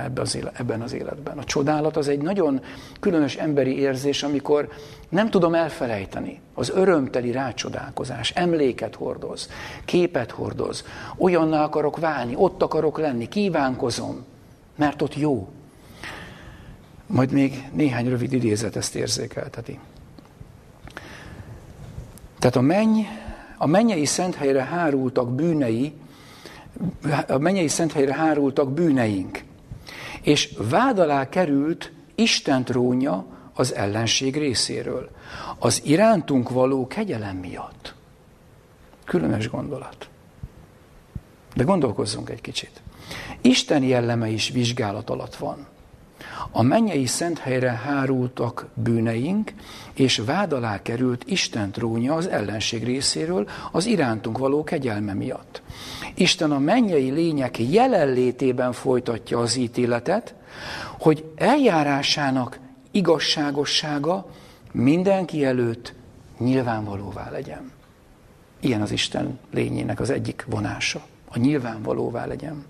[0.57, 1.37] ebben az, életben?
[1.37, 2.61] A csodálat az egy nagyon
[2.99, 4.69] különös emberi érzés, amikor
[5.09, 6.39] nem tudom elfelejteni.
[6.53, 9.49] Az örömteli rácsodálkozás, emléket hordoz,
[9.85, 10.85] képet hordoz.
[11.17, 14.25] Olyanná akarok válni, ott akarok lenni, kívánkozom,
[14.75, 15.49] mert ott jó.
[17.05, 19.79] Majd még néhány rövid idézet ezt érzékelteti.
[22.39, 22.99] Tehát a menny,
[23.57, 25.93] a mennyei szent helyre hárultak bűnei,
[27.27, 29.43] a mennyei szent helyre hárultak bűneink,
[30.21, 35.09] és vád alá került Isten trónja az ellenség részéről,
[35.59, 37.93] az irántunk való kegyelem miatt.
[39.05, 40.09] Különös gondolat.
[41.55, 42.81] De gondolkozzunk egy kicsit.
[43.41, 45.67] Isten jelleme is vizsgálat alatt van.
[46.51, 49.53] A mennyei szent helyre hárultak bűneink,
[49.93, 55.61] és vád alá került Isten trónja az ellenség részéről az irántunk való kegyelme miatt.
[56.15, 60.35] Isten a mennyei lények jelenlétében folytatja az ítéletet,
[60.99, 62.59] hogy eljárásának
[62.91, 64.25] igazságossága
[64.71, 65.93] mindenki előtt
[66.37, 67.71] nyilvánvalóvá legyen.
[68.59, 71.01] Ilyen az Isten lényének az egyik vonása.
[71.29, 72.65] A nyilvánvalóvá legyen.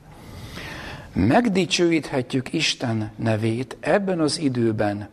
[1.13, 5.09] Megdicsőíthetjük Isten nevét ebben az időben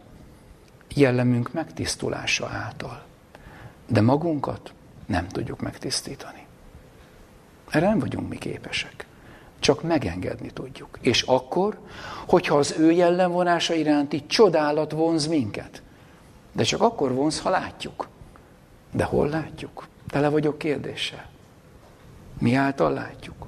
[0.94, 3.04] jellemünk megtisztulása által.
[3.88, 4.72] De magunkat
[5.06, 6.46] nem tudjuk megtisztítani.
[7.70, 9.06] Erre nem vagyunk mi képesek.
[9.58, 10.98] csak megengedni tudjuk.
[11.00, 11.78] És akkor,
[12.26, 15.82] hogyha az ő jellemvonása iránti csodálat vonz minket.
[16.52, 18.08] De csak akkor vonz, ha látjuk.
[18.92, 19.88] De hol látjuk?
[20.08, 21.28] Tele vagyok kérdéssel.
[22.38, 23.45] Mi által látjuk?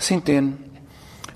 [0.00, 0.58] Szintén,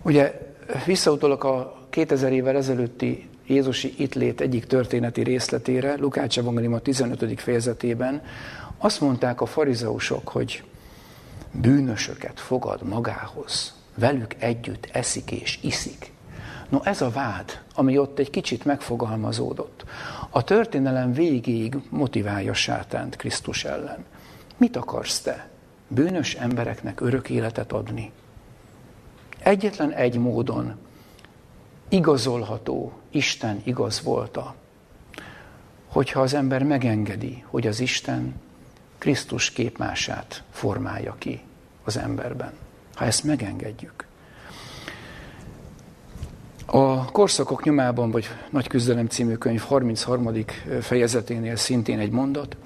[0.02, 0.40] ugye
[0.86, 7.40] visszautolok a 2000 évvel ezelőtti Jézusi itlét egyik történeti részletére, Lukács Evangélium a 15.
[7.40, 8.22] fejezetében,
[8.78, 10.64] azt mondták a farizeusok, hogy
[11.52, 16.12] bűnösöket fogad magához, velük együtt eszik és iszik.
[16.68, 19.84] No ez a vád, ami ott egy kicsit megfogalmazódott,
[20.30, 24.04] a történelem végéig motiválja sátánt Krisztus ellen.
[24.56, 25.48] Mit akarsz te?
[25.88, 28.12] Bűnös embereknek örök életet adni?
[29.45, 30.74] Egyetlen egy módon
[31.88, 34.55] igazolható Isten igaz volta,
[35.86, 38.34] hogyha az ember megengedi, hogy az Isten
[38.99, 41.40] Krisztus képmását formálja ki
[41.84, 42.53] az emberben.
[42.95, 44.07] Ha ezt megengedjük.
[46.66, 50.34] A Korszakok nyomában, vagy Nagy Küzdelem című könyv 33.
[50.80, 52.57] fejezeténél szintén egy mondat.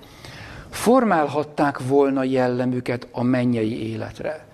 [0.70, 4.46] Formálhatták volna jellemüket a mennyei életre.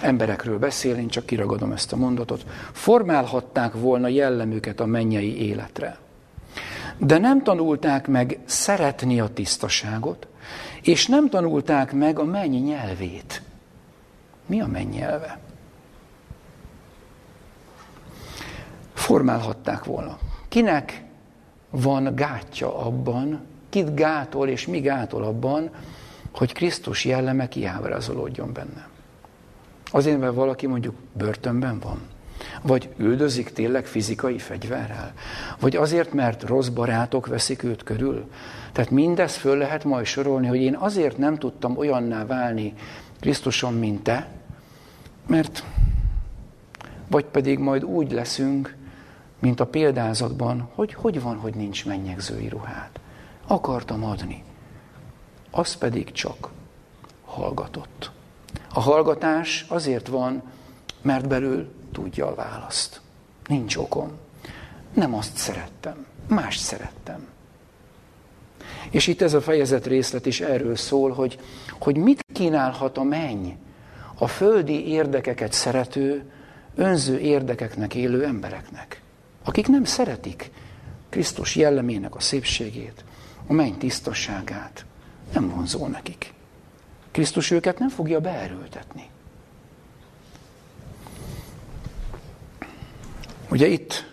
[0.00, 2.44] Emberekről beszél, én csak kiragadom ezt a mondatot.
[2.72, 5.98] Formálhatták volna jellemüket a mennyei életre.
[6.98, 10.26] De nem tanulták meg szeretni a tisztaságot,
[10.82, 13.42] és nem tanulták meg a mennyi nyelvét.
[14.46, 15.38] Mi a menny nyelve?
[18.94, 20.18] Formálhatták volna.
[20.48, 21.02] Kinek
[21.70, 25.70] van gátja abban, kit gátol és mi gátol abban,
[26.32, 28.91] hogy Krisztus jelleme kiábrázolódjon benne.
[29.92, 32.00] Azért, mert valaki mondjuk börtönben van?
[32.62, 35.12] Vagy üldözik tényleg fizikai fegyverrel?
[35.60, 38.30] Vagy azért, mert rossz barátok veszik őt körül?
[38.72, 42.74] Tehát mindezt föl lehet majd sorolni, hogy én azért nem tudtam olyanná válni
[43.20, 44.28] Krisztuson, mint te,
[45.26, 45.64] mert
[47.08, 48.76] vagy pedig majd úgy leszünk,
[49.38, 53.00] mint a példázatban, hogy hogy van, hogy nincs mennyegzői ruhát.
[53.46, 54.44] Akartam adni.
[55.50, 56.48] Az pedig csak
[57.24, 58.10] hallgatott.
[58.72, 60.42] A hallgatás azért van,
[61.02, 63.00] mert belül tudja a választ.
[63.46, 64.10] Nincs okom.
[64.94, 67.26] Nem azt szerettem, mást szerettem.
[68.90, 71.38] És itt ez a fejezet részlet is erről szól, hogy,
[71.78, 73.48] hogy mit kínálhat a menny
[74.18, 76.30] a földi érdekeket szerető,
[76.74, 79.02] önző érdekeknek élő embereknek,
[79.44, 80.50] akik nem szeretik
[81.08, 83.04] Krisztus jellemének a szépségét,
[83.46, 84.84] a menny tisztaságát,
[85.32, 86.32] nem vonzó nekik.
[87.12, 89.10] Krisztus őket nem fogja beerőltetni.
[93.50, 94.12] Ugye itt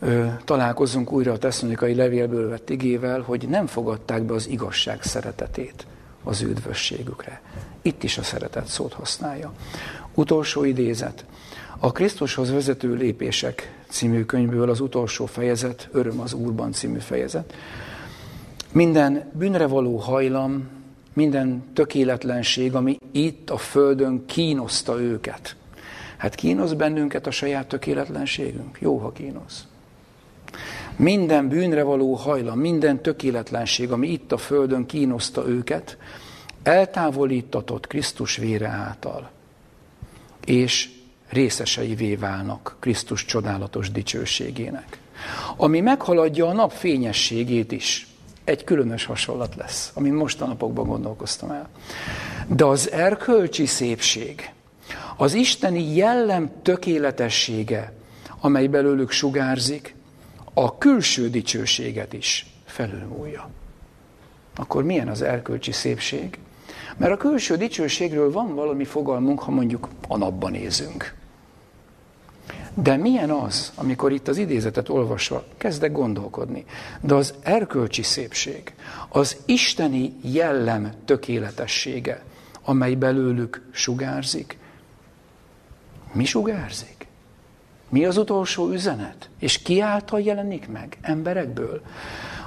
[0.00, 5.86] ö, találkozunk újra a tesszonikai levélből vett igével, hogy nem fogadták be az igazság szeretetét
[6.24, 7.40] az üdvösségükre.
[7.82, 9.52] Itt is a szeretet szót használja.
[10.14, 11.24] Utolsó idézet.
[11.78, 17.54] A Krisztushoz vezető lépések című könyvből az utolsó fejezet, Öröm az Úrban című fejezet.
[18.72, 20.68] Minden bűnre való hajlam,
[21.20, 25.56] minden tökéletlenség, ami itt a Földön kínoszta őket.
[26.16, 28.78] Hát kínosz bennünket a saját tökéletlenségünk?
[28.80, 29.64] Jó, ha kínosz.
[30.96, 35.96] Minden bűnre való hajlam, minden tökéletlenség, ami itt a Földön kínoszta őket,
[36.62, 39.30] eltávolítatott Krisztus vére által,
[40.44, 40.90] és
[41.28, 44.98] részeseivé válnak Krisztus csodálatos dicsőségének.
[45.56, 48.09] Ami meghaladja a nap fényességét is.
[48.50, 51.68] Egy különös hasonlat lesz, amin mostanapokban gondolkoztam el.
[52.46, 54.52] De az erkölcsi szépség,
[55.16, 57.92] az isteni jellem tökéletessége,
[58.40, 59.94] amely belőlük sugárzik,
[60.54, 63.50] a külső dicsőséget is felülmúlja.
[64.56, 66.38] Akkor milyen az erkölcsi szépség?
[66.96, 71.14] Mert a külső dicsőségről van valami fogalmunk, ha mondjuk a napban nézünk.
[72.74, 76.64] De milyen az, amikor itt az idézetet olvasva kezdek gondolkodni?
[77.00, 78.74] De az erkölcsi szépség,
[79.08, 82.22] az isteni jellem tökéletessége,
[82.64, 84.58] amely belőlük sugárzik,
[86.12, 87.06] mi sugárzik?
[87.88, 89.28] Mi az utolsó üzenet?
[89.38, 90.98] És ki által jelenik meg?
[91.00, 91.82] Emberekből?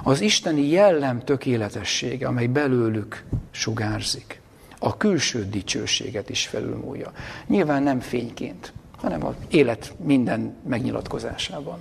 [0.02, 4.40] Az isteni jellem tökéletessége, amely belőlük sugárzik.
[4.78, 7.12] A külső dicsőséget is felülmúlja.
[7.46, 8.72] Nyilván nem fényként,
[9.04, 11.78] hanem az élet minden megnyilatkozásában.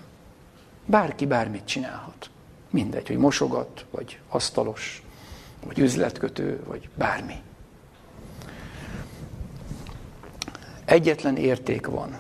[0.85, 2.29] Bárki bármit csinálhat.
[2.69, 5.03] Mindegy, hogy mosogat, vagy asztalos,
[5.65, 7.35] vagy üzletkötő, vagy bármi.
[10.85, 12.17] Egyetlen érték van,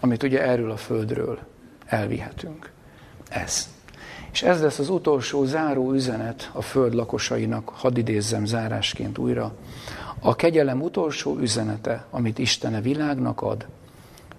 [0.00, 1.38] amit ugye erről a földről
[1.86, 2.70] elvihetünk.
[3.28, 3.68] Ez.
[4.32, 9.54] És ez lesz az utolsó záró üzenet a föld lakosainak, hadd idézzem zárásként újra,
[10.20, 13.66] A kegyelem utolsó üzenete, amit Isten a világnak ad,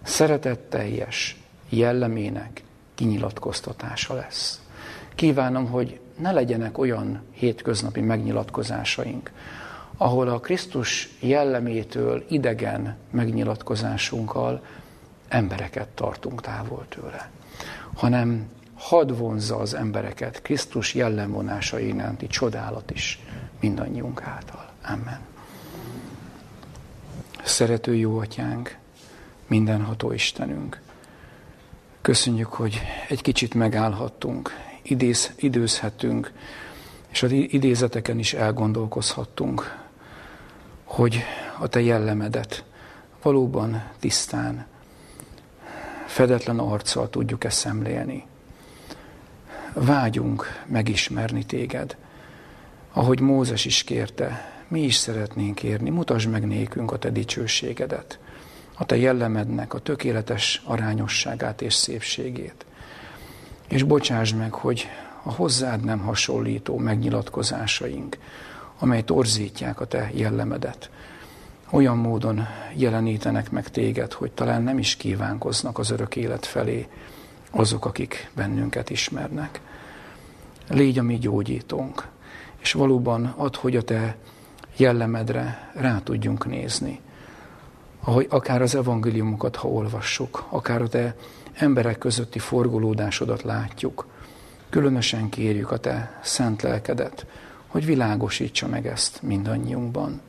[0.08, 1.38] szeretetteljes
[1.70, 2.64] jellemének
[2.96, 4.62] kinyilatkoztatása lesz.
[5.16, 9.32] Kívánom, hogy ne legyenek olyan hétköznapi megnyilatkozásaink,
[9.98, 14.66] ahol a Krisztus jellemétől idegen megnyilatkozásunkkal
[15.28, 17.30] embereket tartunk távol tőle,
[17.96, 23.20] hanem hadd vonzza az embereket Krisztus jellemvonása iránti csodálat is
[23.60, 24.70] mindannyiunk által.
[24.84, 25.20] Amen.
[27.44, 28.78] Szerető jó atyánk,
[29.48, 30.82] mindenható Istenünk,
[32.02, 36.32] köszönjük, hogy egy kicsit megállhattunk, idéz, időzhetünk,
[37.10, 39.78] és az idézeteken is elgondolkozhattunk,
[40.84, 41.24] hogy
[41.60, 42.64] a te jellemedet
[43.22, 44.66] valóban tisztán,
[46.06, 48.26] fedetlen arccal tudjuk ezt szemlélni.
[49.74, 51.98] Vágyunk megismerni téged,
[52.94, 58.20] ahogy Mózes is kérte, mi is szeretnénk érni, mutasd meg nékünk a te dicsőségedet,
[58.78, 62.66] a te jellemednek a tökéletes arányosságát és szépségét.
[63.68, 64.88] És bocsáss meg, hogy
[65.24, 68.18] a hozzád nem hasonlító megnyilatkozásaink,
[68.80, 70.90] amely torzítják a te jellemedet,
[71.70, 76.88] olyan módon jelenítenek meg téged, hogy talán nem is kívánkoznak az örök élet felé
[77.52, 79.62] azok, akik bennünket ismernek.
[80.70, 82.08] Légy a mi gyógyítónk,
[82.58, 84.16] és valóban ad, hogy a te
[84.76, 87.00] jellemedre rá tudjunk nézni.
[88.00, 91.16] Ahogy akár az evangéliumokat, ha olvassuk, akár a te
[91.54, 94.08] emberek közötti forgolódásodat látjuk,
[94.70, 97.26] különösen kérjük a te szent lelkedet,
[97.68, 100.22] hogy világosítsa meg ezt mindannyiunkban,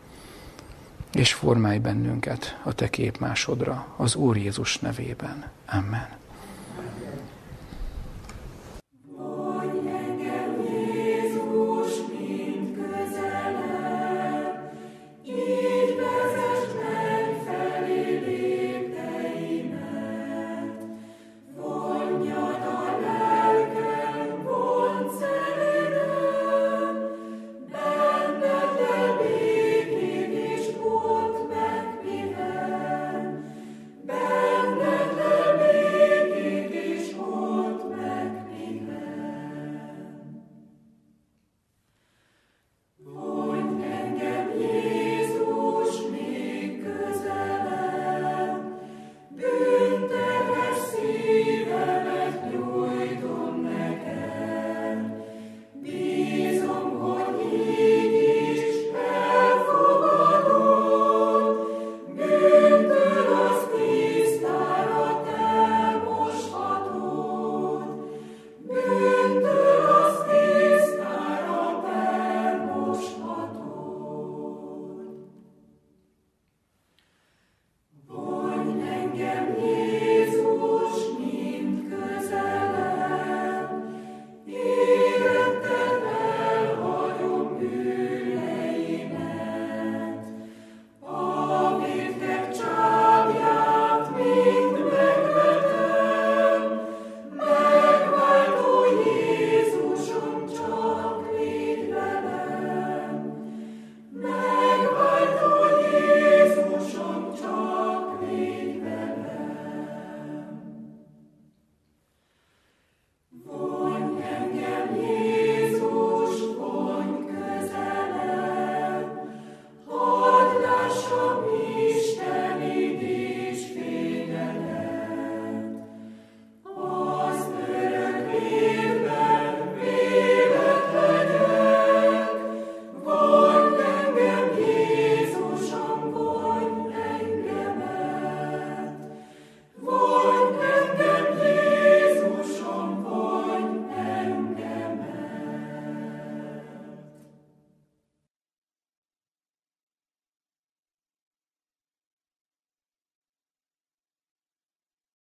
[1.12, 5.50] és formálj bennünket a te képmásodra az Úr Jézus nevében.
[5.66, 6.17] Amen.